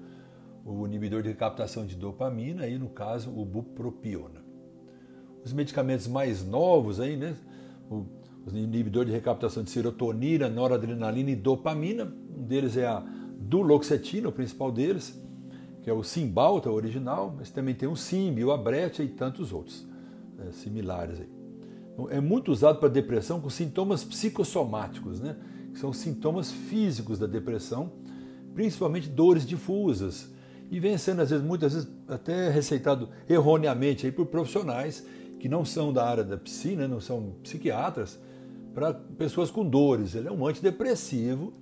o 0.64 0.86
inibidor 0.86 1.22
de 1.22 1.28
recaptação 1.28 1.84
de 1.84 1.94
dopamina, 1.94 2.64
aí 2.64 2.78
no 2.78 2.88
caso 2.88 3.30
o 3.30 3.44
bupropiona. 3.44 4.42
Os 5.44 5.52
medicamentos 5.52 6.08
mais 6.08 6.44
novos 6.44 7.00
aí, 7.00 7.16
né? 7.16 7.36
O 7.90 8.06
os 8.46 8.52
inibidores 8.52 9.10
de 9.10 9.14
recaptação 9.14 9.62
de 9.62 9.70
serotonina, 9.70 10.48
noradrenalina 10.48 11.30
e 11.30 11.36
dopamina. 11.36 12.12
Um 12.36 12.42
deles 12.42 12.76
é 12.76 12.86
a 12.86 13.02
duloxetina, 13.38 14.28
o 14.28 14.32
principal 14.32 14.70
deles, 14.70 15.18
que 15.82 15.88
é 15.88 15.92
o 15.92 16.02
Cymbalta, 16.02 16.70
o 16.70 16.74
original, 16.74 17.34
mas 17.36 17.50
também 17.50 17.74
tem 17.74 17.88
o 17.88 17.96
Simbi, 17.96 18.44
o 18.44 18.52
Abretia 18.52 19.04
e 19.04 19.08
tantos 19.08 19.52
outros 19.52 19.86
né, 20.36 20.50
similares. 20.52 21.20
Aí. 21.20 21.28
Então, 21.92 22.10
é 22.10 22.20
muito 22.20 22.52
usado 22.52 22.78
para 22.78 22.88
depressão 22.88 23.40
com 23.40 23.48
sintomas 23.48 24.04
psicossomáticos, 24.04 25.20
né, 25.20 25.36
que 25.72 25.78
são 25.78 25.92
sintomas 25.92 26.52
físicos 26.52 27.18
da 27.18 27.26
depressão, 27.26 27.92
principalmente 28.54 29.08
dores 29.08 29.46
difusas, 29.46 30.32
e 30.74 30.80
vem 30.80 30.98
sendo, 30.98 31.22
às 31.22 31.30
vezes, 31.30 31.46
muitas 31.46 31.72
vezes, 31.72 31.88
até 32.08 32.50
receitado 32.50 33.08
erroneamente 33.28 34.06
aí 34.06 34.10
por 34.10 34.26
profissionais 34.26 35.06
que 35.38 35.48
não 35.48 35.64
são 35.64 35.92
da 35.92 36.04
área 36.04 36.24
da 36.24 36.36
psi, 36.36 36.74
né, 36.74 36.88
não 36.88 37.00
são 37.00 37.36
psiquiatras, 37.44 38.18
para 38.74 38.92
pessoas 38.92 39.52
com 39.52 39.64
dores. 39.64 40.16
Ele 40.16 40.26
é 40.26 40.32
um 40.32 40.44
antidepressivo 40.44 41.52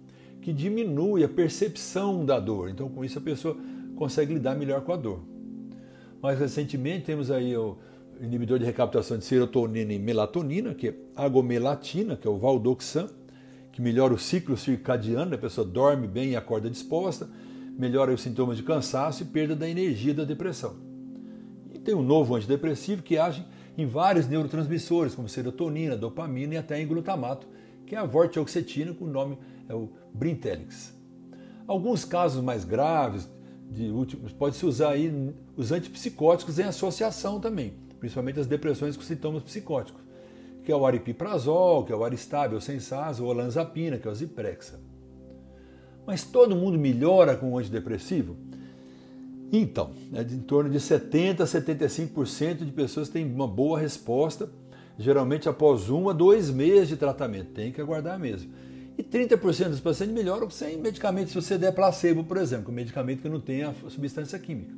que 0.40 0.50
diminui 0.50 1.22
a 1.24 1.28
percepção 1.28 2.24
da 2.24 2.40
dor. 2.40 2.70
Então, 2.70 2.88
com 2.88 3.04
isso, 3.04 3.18
a 3.18 3.20
pessoa 3.20 3.54
consegue 3.96 4.32
lidar 4.32 4.54
melhor 4.54 4.80
com 4.80 4.94
a 4.94 4.96
dor. 4.96 5.20
Mais 6.22 6.38
recentemente, 6.38 7.04
temos 7.04 7.30
aí 7.30 7.54
o 7.54 7.76
inibidor 8.18 8.58
de 8.58 8.64
recaptação 8.64 9.18
de 9.18 9.26
serotonina 9.26 9.92
e 9.92 9.98
melatonina, 9.98 10.72
que 10.72 10.88
é 10.88 10.94
agomelatina, 11.14 12.16
que 12.16 12.26
é 12.26 12.30
o 12.30 12.38
valdoxan, 12.38 13.10
que 13.72 13.82
melhora 13.82 14.14
o 14.14 14.18
ciclo 14.18 14.56
circadiano, 14.56 15.34
a 15.34 15.38
pessoa 15.38 15.66
dorme 15.66 16.06
bem 16.06 16.30
e 16.30 16.36
acorda 16.36 16.70
disposta, 16.70 17.28
melhora 17.78 18.12
os 18.12 18.20
sintomas 18.20 18.56
de 18.56 18.62
cansaço 18.62 19.22
e 19.22 19.26
perda 19.26 19.56
da 19.56 19.68
energia 19.68 20.14
da 20.14 20.24
depressão. 20.24 20.76
E 21.72 21.78
tem 21.78 21.94
um 21.94 22.02
novo 22.02 22.34
antidepressivo 22.34 23.02
que 23.02 23.18
age 23.18 23.44
em 23.76 23.86
vários 23.86 24.28
neurotransmissores, 24.28 25.14
como 25.14 25.28
serotonina, 25.28 25.96
dopamina 25.96 26.54
e 26.54 26.56
até 26.58 26.80
em 26.80 26.86
glutamato, 26.86 27.46
que 27.86 27.94
é 27.94 27.98
a 27.98 28.04
vortioxetina, 28.04 28.92
com 28.92 29.06
o 29.06 29.10
nome 29.10 29.38
é 29.68 29.74
o 29.74 29.90
Brintelix. 30.12 30.94
Alguns 31.66 32.04
casos 32.04 32.42
mais 32.42 32.64
graves, 32.64 33.28
de 33.70 33.88
últimos, 33.88 34.32
pode-se 34.32 34.66
usar 34.66 34.90
aí 34.90 35.34
os 35.56 35.72
antipsicóticos 35.72 36.58
em 36.58 36.64
associação 36.64 37.40
também, 37.40 37.72
principalmente 37.98 38.38
as 38.38 38.46
depressões 38.46 38.96
com 38.96 39.02
sintomas 39.02 39.42
psicóticos, 39.42 40.02
que 40.62 40.70
é 40.70 40.76
o 40.76 40.86
aripiprazol, 40.86 41.84
que 41.84 41.92
é 41.92 41.96
o 41.96 42.04
aristável 42.04 42.60
sensaz, 42.60 43.18
ou 43.18 43.30
a 43.30 43.34
lanzapina, 43.34 43.96
que 43.96 44.06
é 44.06 44.10
o 44.10 44.14
ziprexa. 44.14 44.78
Mas 46.06 46.24
todo 46.24 46.56
mundo 46.56 46.78
melhora 46.78 47.36
com 47.36 47.52
o 47.52 47.58
antidepressivo? 47.58 48.36
Então, 49.52 49.90
é 50.14 50.24
de 50.24 50.34
em 50.34 50.40
torno 50.40 50.70
de 50.70 50.78
70% 50.78 51.40
a 51.40 51.44
75% 51.44 52.64
de 52.64 52.72
pessoas 52.72 53.10
têm 53.10 53.26
uma 53.26 53.46
boa 53.46 53.78
resposta, 53.78 54.48
geralmente 54.98 55.48
após 55.48 55.90
um 55.90 56.08
a 56.08 56.12
dois 56.12 56.50
meses 56.50 56.88
de 56.88 56.96
tratamento. 56.96 57.50
Tem 57.52 57.70
que 57.70 57.80
aguardar 57.80 58.18
mesmo. 58.18 58.50
E 58.96 59.02
30% 59.02 59.68
dos 59.68 59.80
pacientes 59.80 60.14
melhoram 60.14 60.48
sem 60.48 60.78
medicamento, 60.78 61.28
se 61.28 61.34
você 61.34 61.58
der 61.58 61.72
placebo, 61.72 62.24
por 62.24 62.36
exemplo, 62.36 62.72
um 62.72 62.74
medicamento 62.74 63.20
que 63.20 63.28
não 63.28 63.40
tem 63.40 63.62
a 63.62 63.74
substância 63.88 64.38
química. 64.38 64.74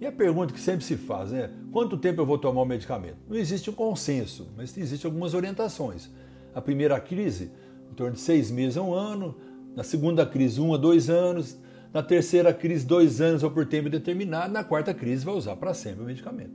E 0.00 0.06
a 0.06 0.12
pergunta 0.12 0.52
que 0.52 0.60
sempre 0.60 0.84
se 0.84 0.96
faz 0.96 1.32
é: 1.32 1.50
quanto 1.72 1.96
tempo 1.96 2.20
eu 2.20 2.26
vou 2.26 2.38
tomar 2.38 2.62
o 2.62 2.66
medicamento? 2.66 3.16
Não 3.28 3.36
existe 3.36 3.70
um 3.70 3.72
consenso, 3.72 4.48
mas 4.56 4.76
existem 4.76 5.08
algumas 5.08 5.34
orientações. 5.34 6.10
A 6.54 6.60
primeira 6.60 6.98
crise, 7.00 7.50
em 7.90 7.94
torno 7.94 8.14
de 8.14 8.20
seis 8.20 8.50
meses 8.50 8.76
a 8.76 8.82
um 8.82 8.92
ano, 8.92 9.34
na 9.76 9.84
segunda 9.84 10.24
crise, 10.24 10.58
um 10.58 10.72
a 10.72 10.78
dois 10.78 11.10
anos, 11.10 11.58
na 11.92 12.02
terceira 12.02 12.52
crise, 12.52 12.86
dois 12.86 13.20
anos 13.20 13.42
ou 13.42 13.50
por 13.50 13.66
tempo 13.66 13.90
determinado, 13.90 14.52
na 14.52 14.64
quarta 14.64 14.94
crise, 14.94 15.24
vai 15.24 15.34
usar 15.34 15.54
para 15.56 15.74
sempre 15.74 16.02
o 16.02 16.06
medicamento. 16.06 16.54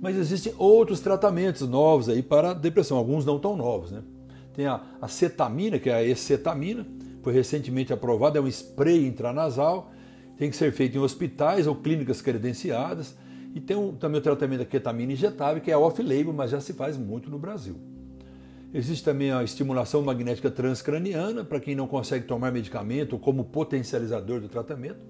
Mas 0.00 0.16
existem 0.16 0.54
outros 0.56 1.00
tratamentos 1.00 1.68
novos 1.68 2.08
aí 2.08 2.22
para 2.22 2.54
depressão, 2.54 2.96
alguns 2.96 3.26
não 3.26 3.38
tão 3.38 3.56
novos, 3.56 3.90
né? 3.90 4.02
Tem 4.54 4.66
a, 4.66 4.80
a 5.00 5.08
cetamina, 5.08 5.78
que 5.78 5.90
é 5.90 5.94
a 5.94 6.04
escetamina, 6.04 6.86
foi 7.22 7.32
recentemente 7.32 7.92
aprovada, 7.92 8.38
é 8.38 8.42
um 8.42 8.48
spray 8.48 9.06
intranasal, 9.06 9.92
tem 10.36 10.50
que 10.50 10.56
ser 10.56 10.72
feito 10.72 10.96
em 10.96 11.00
hospitais 11.00 11.66
ou 11.66 11.74
clínicas 11.74 12.20
credenciadas. 12.20 13.16
E 13.54 13.60
tem 13.60 13.76
um, 13.76 13.94
também 13.94 14.18
o 14.18 14.22
tratamento 14.22 14.60
da 14.60 14.64
ketamina 14.64 15.12
injetável, 15.12 15.60
que 15.62 15.70
é 15.70 15.76
off-label, 15.76 16.32
mas 16.32 16.50
já 16.50 16.60
se 16.60 16.72
faz 16.72 16.96
muito 16.96 17.30
no 17.30 17.38
Brasil. 17.38 17.76
Existe 18.74 19.04
também 19.04 19.30
a 19.30 19.44
estimulação 19.44 20.00
magnética 20.00 20.50
transcraniana, 20.50 21.44
para 21.44 21.60
quem 21.60 21.74
não 21.74 21.86
consegue 21.86 22.26
tomar 22.26 22.50
medicamento, 22.50 23.18
como 23.18 23.44
potencializador 23.44 24.40
do 24.40 24.48
tratamento. 24.48 25.04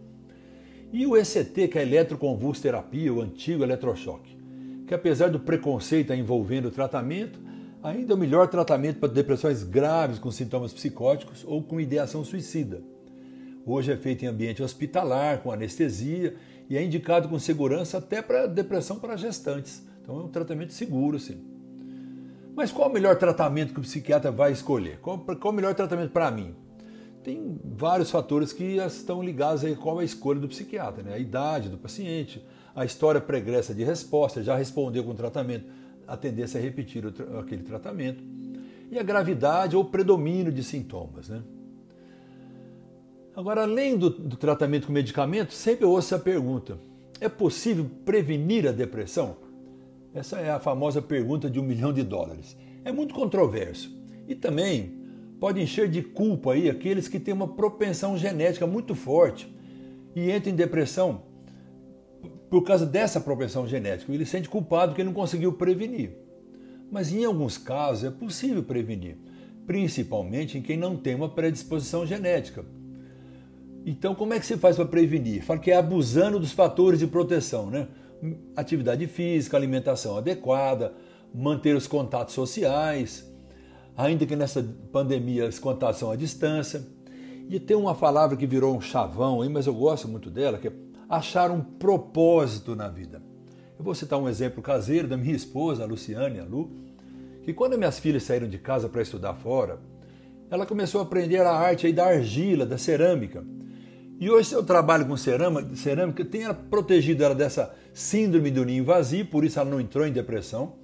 E 0.92 1.06
o 1.06 1.16
ECT, 1.16 1.68
que 1.68 1.78
é 1.78 1.82
a 1.82 1.84
eletroconvulsoterapia, 1.84 3.14
o 3.14 3.20
antigo 3.20 3.62
eletrochoque, 3.62 4.36
que 4.84 4.92
apesar 4.92 5.30
do 5.30 5.38
preconceito 5.38 6.12
envolvendo 6.12 6.66
o 6.66 6.70
tratamento, 6.72 7.38
ainda 7.80 8.12
é 8.12 8.16
o 8.16 8.18
melhor 8.18 8.48
tratamento 8.48 8.98
para 8.98 9.12
depressões 9.12 9.62
graves 9.62 10.18
com 10.18 10.30
sintomas 10.32 10.72
psicóticos 10.72 11.44
ou 11.46 11.62
com 11.62 11.80
ideação 11.80 12.24
suicida. 12.24 12.82
Hoje 13.64 13.92
é 13.92 13.96
feito 13.96 14.24
em 14.24 14.28
ambiente 14.28 14.60
hospitalar, 14.60 15.38
com 15.38 15.52
anestesia, 15.52 16.34
e 16.68 16.76
é 16.76 16.82
indicado 16.82 17.28
com 17.28 17.38
segurança 17.38 17.98
até 17.98 18.20
para 18.20 18.48
depressão 18.48 18.98
para 18.98 19.16
gestantes. 19.16 19.86
Então 20.02 20.18
é 20.18 20.24
um 20.24 20.28
tratamento 20.28 20.72
seguro, 20.72 21.16
sim. 21.20 21.51
Mas 22.54 22.70
qual 22.70 22.88
o 22.88 22.92
melhor 22.92 23.16
tratamento 23.16 23.72
que 23.72 23.80
o 23.80 23.82
psiquiatra 23.82 24.30
vai 24.30 24.52
escolher? 24.52 24.98
Qual, 25.00 25.18
qual 25.18 25.52
o 25.52 25.56
melhor 25.56 25.74
tratamento 25.74 26.10
para 26.10 26.30
mim? 26.30 26.54
Tem 27.24 27.58
vários 27.64 28.10
fatores 28.10 28.52
que 28.52 28.76
estão 28.76 29.22
ligados 29.22 29.64
a 29.64 29.74
qual 29.76 30.00
é 30.00 30.02
a 30.02 30.04
escolha 30.04 30.40
do 30.40 30.48
psiquiatra, 30.48 31.02
né? 31.02 31.14
A 31.14 31.18
idade 31.18 31.68
do 31.68 31.78
paciente, 31.78 32.44
a 32.74 32.84
história 32.84 33.20
pregressa 33.20 33.74
de 33.74 33.84
resposta, 33.84 34.42
já 34.42 34.56
respondeu 34.56 35.04
com 35.04 35.12
o 35.12 35.14
tratamento, 35.14 35.66
a 36.06 36.16
tendência 36.16 36.58
a 36.58 36.62
repetir 36.62 37.04
aquele 37.38 37.62
tratamento, 37.62 38.22
e 38.90 38.98
a 38.98 39.02
gravidade 39.02 39.76
ou 39.76 39.84
predomínio 39.84 40.52
de 40.52 40.62
sintomas, 40.62 41.28
né? 41.28 41.42
Agora, 43.34 43.62
além 43.62 43.96
do, 43.96 44.10
do 44.10 44.36
tratamento 44.36 44.88
com 44.88 44.92
medicamento, 44.92 45.54
sempre 45.54 45.86
eu 45.86 45.90
ouço 45.90 46.14
a 46.14 46.18
pergunta: 46.18 46.76
é 47.20 47.28
possível 47.28 47.88
prevenir 48.04 48.68
a 48.68 48.72
depressão? 48.72 49.36
Essa 50.14 50.38
é 50.40 50.50
a 50.50 50.60
famosa 50.60 51.00
pergunta 51.00 51.48
de 51.48 51.58
um 51.58 51.62
milhão 51.62 51.92
de 51.92 52.02
dólares. 52.02 52.56
É 52.84 52.92
muito 52.92 53.14
controverso. 53.14 53.96
E 54.28 54.34
também 54.34 54.94
pode 55.40 55.60
encher 55.60 55.88
de 55.88 56.02
culpa 56.02 56.52
aí 56.52 56.68
aqueles 56.68 57.08
que 57.08 57.18
têm 57.18 57.32
uma 57.32 57.48
propensão 57.48 58.16
genética 58.16 58.66
muito 58.66 58.94
forte 58.94 59.52
e 60.14 60.30
entram 60.30 60.52
em 60.52 60.56
depressão 60.56 61.22
por 62.50 62.62
causa 62.62 62.84
dessa 62.84 63.20
propensão 63.20 63.66
genética. 63.66 64.12
Ele 64.12 64.26
se 64.26 64.32
sente 64.32 64.48
culpado 64.48 64.92
porque 64.92 65.02
não 65.02 65.14
conseguiu 65.14 65.54
prevenir. 65.54 66.10
Mas 66.90 67.10
em 67.10 67.24
alguns 67.24 67.56
casos 67.56 68.04
é 68.04 68.10
possível 68.10 68.62
prevenir, 68.62 69.16
principalmente 69.66 70.58
em 70.58 70.62
quem 70.62 70.76
não 70.76 70.94
tem 70.94 71.14
uma 71.14 71.30
predisposição 71.30 72.06
genética. 72.06 72.62
Então, 73.86 74.14
como 74.14 74.34
é 74.34 74.38
que 74.38 74.44
se 74.44 74.58
faz 74.58 74.76
para 74.76 74.84
prevenir? 74.84 75.42
Fala 75.42 75.58
que 75.58 75.70
é 75.70 75.76
abusando 75.76 76.38
dos 76.38 76.52
fatores 76.52 77.00
de 77.00 77.06
proteção, 77.06 77.70
né? 77.70 77.88
Atividade 78.56 79.06
física, 79.06 79.56
alimentação 79.56 80.16
adequada, 80.16 80.94
manter 81.34 81.74
os 81.74 81.86
contatos 81.86 82.34
sociais, 82.34 83.28
ainda 83.96 84.26
que 84.26 84.36
nessa 84.36 84.64
pandemia 84.92 85.48
os 85.48 85.58
contatos 85.58 85.98
são 85.98 86.10
à 86.10 86.16
distância. 86.16 86.86
E 87.48 87.58
tem 87.58 87.76
uma 87.76 87.94
palavra 87.94 88.36
que 88.36 88.46
virou 88.46 88.76
um 88.76 88.80
chavão 88.80 89.42
aí, 89.42 89.48
mas 89.48 89.66
eu 89.66 89.74
gosto 89.74 90.08
muito 90.08 90.30
dela, 90.30 90.58
que 90.58 90.68
é 90.68 90.72
achar 91.08 91.50
um 91.50 91.60
propósito 91.60 92.74
na 92.74 92.88
vida. 92.88 93.22
Eu 93.78 93.84
vou 93.84 93.94
citar 93.94 94.18
um 94.18 94.28
exemplo 94.28 94.62
caseiro 94.62 95.08
da 95.08 95.16
minha 95.16 95.34
esposa, 95.34 95.82
a 95.82 95.86
Luciane, 95.86 96.38
a 96.38 96.44
Lu, 96.44 96.70
que 97.42 97.52
quando 97.52 97.76
minhas 97.76 97.98
filhas 97.98 98.22
saíram 98.22 98.48
de 98.48 98.58
casa 98.58 98.88
para 98.88 99.02
estudar 99.02 99.34
fora, 99.34 99.80
ela 100.48 100.64
começou 100.64 101.00
a 101.00 101.04
aprender 101.04 101.40
a 101.40 101.52
arte 101.52 101.86
aí 101.86 101.92
da 101.92 102.06
argila, 102.06 102.64
da 102.64 102.78
cerâmica. 102.78 103.44
E 104.20 104.30
hoje 104.30 104.52
eu 104.52 104.62
trabalho 104.62 105.06
com 105.06 105.16
cerâmica, 105.16 105.74
cerâmica 105.74 106.24
tenha 106.24 106.54
protegido 106.54 107.24
ela 107.24 107.34
dessa 107.34 107.74
síndrome 107.92 108.50
do 108.50 108.64
ninho 108.64 108.84
vazio, 108.84 109.26
por 109.26 109.44
isso 109.44 109.58
ela 109.58 109.70
não 109.70 109.80
entrou 109.80 110.06
em 110.06 110.12
depressão. 110.12 110.74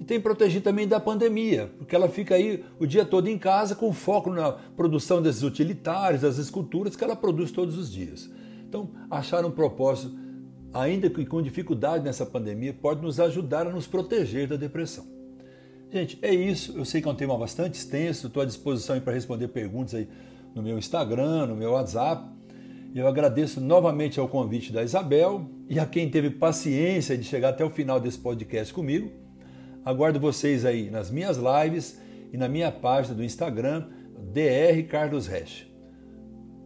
E 0.00 0.04
tem 0.04 0.20
protegido 0.20 0.64
também 0.64 0.88
da 0.88 0.98
pandemia, 0.98 1.70
porque 1.78 1.94
ela 1.94 2.08
fica 2.08 2.34
aí 2.34 2.64
o 2.78 2.86
dia 2.86 3.04
todo 3.04 3.28
em 3.28 3.38
casa 3.38 3.74
com 3.74 3.92
foco 3.92 4.30
na 4.30 4.52
produção 4.52 5.22
desses 5.22 5.42
utilitários, 5.42 6.22
das 6.22 6.38
esculturas 6.38 6.96
que 6.96 7.04
ela 7.04 7.14
produz 7.14 7.52
todos 7.52 7.78
os 7.78 7.90
dias. 7.90 8.28
Então, 8.68 8.90
achar 9.10 9.44
um 9.44 9.50
propósito, 9.50 10.16
ainda 10.72 11.08
que 11.08 11.24
com 11.24 11.40
dificuldade 11.40 12.04
nessa 12.04 12.26
pandemia, 12.26 12.72
pode 12.72 13.02
nos 13.02 13.20
ajudar 13.20 13.66
a 13.66 13.70
nos 13.70 13.86
proteger 13.86 14.48
da 14.48 14.56
depressão. 14.56 15.06
Gente, 15.92 16.18
é 16.22 16.34
isso. 16.34 16.76
Eu 16.76 16.84
sei 16.84 17.02
que 17.02 17.06
é 17.06 17.10
um 17.10 17.14
tema 17.14 17.36
bastante 17.36 17.74
extenso, 17.74 18.26
estou 18.26 18.42
à 18.42 18.46
disposição 18.46 18.98
para 18.98 19.12
responder 19.12 19.48
perguntas 19.48 19.94
aí 19.94 20.08
no 20.54 20.62
meu 20.62 20.78
Instagram, 20.78 21.46
no 21.46 21.54
meu 21.54 21.72
WhatsApp. 21.72 22.28
Eu 22.94 23.06
agradeço 23.06 23.60
novamente 23.60 24.18
ao 24.18 24.26
convite 24.26 24.72
da 24.72 24.82
Isabel 24.82 25.48
e 25.72 25.80
a 25.80 25.86
quem 25.86 26.10
teve 26.10 26.28
paciência 26.28 27.16
de 27.16 27.24
chegar 27.24 27.48
até 27.48 27.64
o 27.64 27.70
final 27.70 27.98
desse 27.98 28.18
podcast 28.18 28.74
comigo. 28.74 29.10
Aguardo 29.82 30.20
vocês 30.20 30.66
aí 30.66 30.90
nas 30.90 31.10
minhas 31.10 31.38
lives 31.38 31.98
e 32.30 32.36
na 32.36 32.46
minha 32.46 32.70
página 32.70 33.14
do 33.14 33.24
Instagram, 33.24 33.88
Dr. 34.18 34.86
Carlos 34.90 35.26
Resch. 35.26 35.66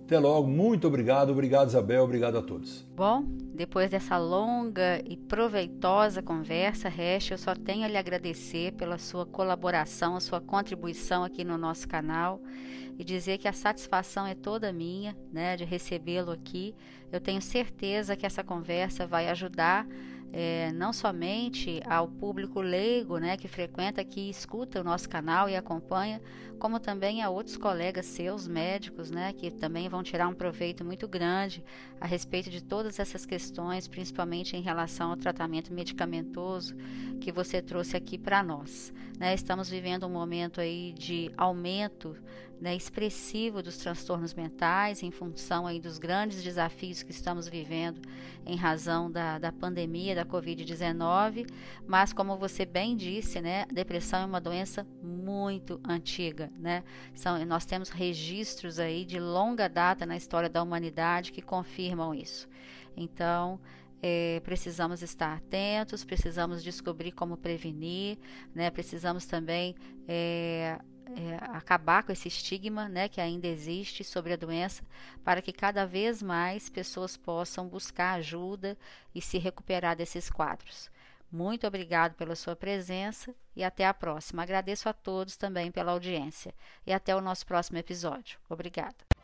Até 0.05 0.19
logo, 0.19 0.49
muito 0.49 0.89
obrigado, 0.89 1.31
obrigado 1.31 1.69
Isabel, 1.69 2.03
obrigado 2.03 2.37
a 2.39 2.43
todos. 2.43 2.85
Bom, 2.97 3.23
depois 3.55 3.93
dessa 3.93 4.19
longa 4.19 5.01
e 5.09 5.17
proveitosa 5.17 6.21
conversa, 6.21 6.89
Resch, 6.89 7.31
eu 7.31 7.39
só 7.39 7.55
tenho 7.55 7.85
a 7.85 7.89
lhe 7.89 7.97
agradecer 7.97 8.73
pela 8.73 8.99
sua 8.99 9.25
colaboração, 9.25 10.17
a 10.17 10.21
sua 10.21 10.41
contribuição 10.41 11.23
aqui 11.23 11.45
no 11.45 11.57
nosso 11.57 11.87
canal 11.87 12.41
e 12.99 13.05
dizer 13.05 13.39
que 13.39 13.49
a 13.49 13.53
satisfação 13.53 14.27
é 14.27 14.35
toda 14.35 14.73
minha, 14.73 15.17
né, 15.33 15.57
de 15.57 15.65
recebê-lo 15.65 16.31
aqui. 16.31 16.75
Eu 17.13 17.21
tenho 17.21 17.41
certeza 17.43 18.17
que 18.17 18.27
essa 18.27 18.43
conversa 18.43 19.07
vai 19.07 19.29
ajudar 19.29 19.87
é, 20.33 20.73
não 20.73 20.93
somente 20.93 21.81
ao 21.87 22.09
público 22.09 22.61
leigo, 22.61 23.19
né, 23.19 23.37
que 23.37 23.49
frequenta 23.49 24.01
aqui, 24.01 24.29
escuta 24.29 24.81
o 24.81 24.85
nosso 24.85 25.09
canal 25.09 25.49
e 25.49 25.57
acompanha, 25.57 26.21
como 26.59 26.81
também 26.81 27.23
a 27.23 27.31
outros 27.31 27.57
colegas 27.57 28.07
seus 28.07 28.49
médicos, 28.49 29.11
né, 29.11 29.33
que 29.33 29.51
também 29.51 29.89
vão 29.89 30.03
tirar 30.03 30.29
um 30.29 30.35
proveito 30.35 30.85
muito 30.85 31.07
grande 31.07 31.63
a 32.01 32.07
respeito 32.07 32.51
de 32.51 32.63
todas 32.63 32.99
essas 32.99 33.25
questões, 33.27 33.89
principalmente 33.89 34.57
em 34.57 34.63
relação 34.63 35.11
ao 35.11 35.17
tratamento 35.17 35.73
medicamentoso 35.73 36.75
que 37.21 37.31
você 37.31 37.63
trouxe 37.63 37.97
aqui 37.97 38.19
para 38.19 38.43
nós. 38.43 38.93
Né? 39.19 39.35
Estamos 39.35 39.69
vivendo 39.69 40.07
um 40.07 40.11
momento 40.11 40.61
aí 40.61 40.93
de 40.93 41.31
aumento 41.37 42.17
né, 42.61 42.75
expressivo 42.75 43.63
dos 43.63 43.77
transtornos 43.77 44.35
mentais 44.35 45.03
em 45.03 45.11
função 45.11 45.67
aí 45.67 45.79
dos 45.79 45.99
grandes 45.99 46.43
desafios 46.43 47.03
que 47.03 47.11
estamos 47.11 47.49
vivendo 47.49 48.01
em 48.47 48.57
razão 48.57 49.11
da, 49.11 49.39
da 49.39 49.53
pandemia 49.53 50.15
da 50.15 50.25
Covid-19, 50.25 51.47
mas 51.87 52.13
como 52.13 52.37
você 52.37 52.65
bem 52.65 52.97
disse, 52.97 53.41
né, 53.41 53.67
a 53.69 53.75
depressão 53.75 54.21
é 54.21 54.25
uma 54.25 54.41
doença 54.41 54.87
muito 55.03 55.81
antiga, 55.85 56.46
né? 56.59 56.85
São, 57.15 57.45
nós 57.45 57.65
temos 57.65 57.91
registros 57.91 58.79
aí 58.79 59.05
de 59.05 59.19
longa 59.19 59.69
data 59.69 60.05
na 60.07 60.17
história 60.17 60.49
da 60.49 60.63
humanidade 60.63 61.33
que 61.33 61.43
confirmam 61.43 62.15
isso. 62.15 62.49
Então, 62.97 63.61
é, 64.03 64.41
precisamos 64.45 65.03
estar 65.03 65.37
atentos, 65.37 66.05
precisamos 66.05 66.63
descobrir 66.63 67.13
como 67.13 67.37
prevenir, 67.37 68.19
né? 68.55 68.71
Precisamos 68.71 69.27
também 69.27 69.75
é, 70.07 70.79
é, 71.15 71.37
acabar 71.57 72.03
com 72.03 72.13
esse 72.13 72.29
estigma 72.29 72.89
né, 72.89 73.09
que 73.09 73.21
ainda 73.21 73.47
existe 73.47 74.03
sobre 74.03 74.33
a 74.33 74.37
doença, 74.37 74.83
para 75.25 75.41
que 75.41 75.53
cada 75.53 75.87
vez 75.87 76.23
mais 76.23 76.69
pessoas 76.69 77.17
possam 77.17 77.69
buscar 77.69 78.15
ajuda 78.15 78.77
e 79.15 79.23
se 79.23 79.39
recuperar 79.39 79.97
desses 79.97 80.29
quadros. 80.29 80.91
Muito 81.37 81.67
obrigado 81.67 82.15
pela 82.15 82.35
sua 82.35 82.57
presença 82.57 83.35
e 83.55 83.63
até 83.63 83.85
a 83.85 83.93
próxima. 83.93 84.43
Agradeço 84.43 84.89
a 84.89 84.95
todos 84.95 85.37
também 85.37 85.71
pela 85.71 85.93
audiência 85.93 86.55
e 86.87 86.95
até 86.95 87.15
o 87.15 87.21
nosso 87.21 87.45
próximo 87.45 87.77
episódio. 87.77 88.39
Obrigada. 88.49 89.16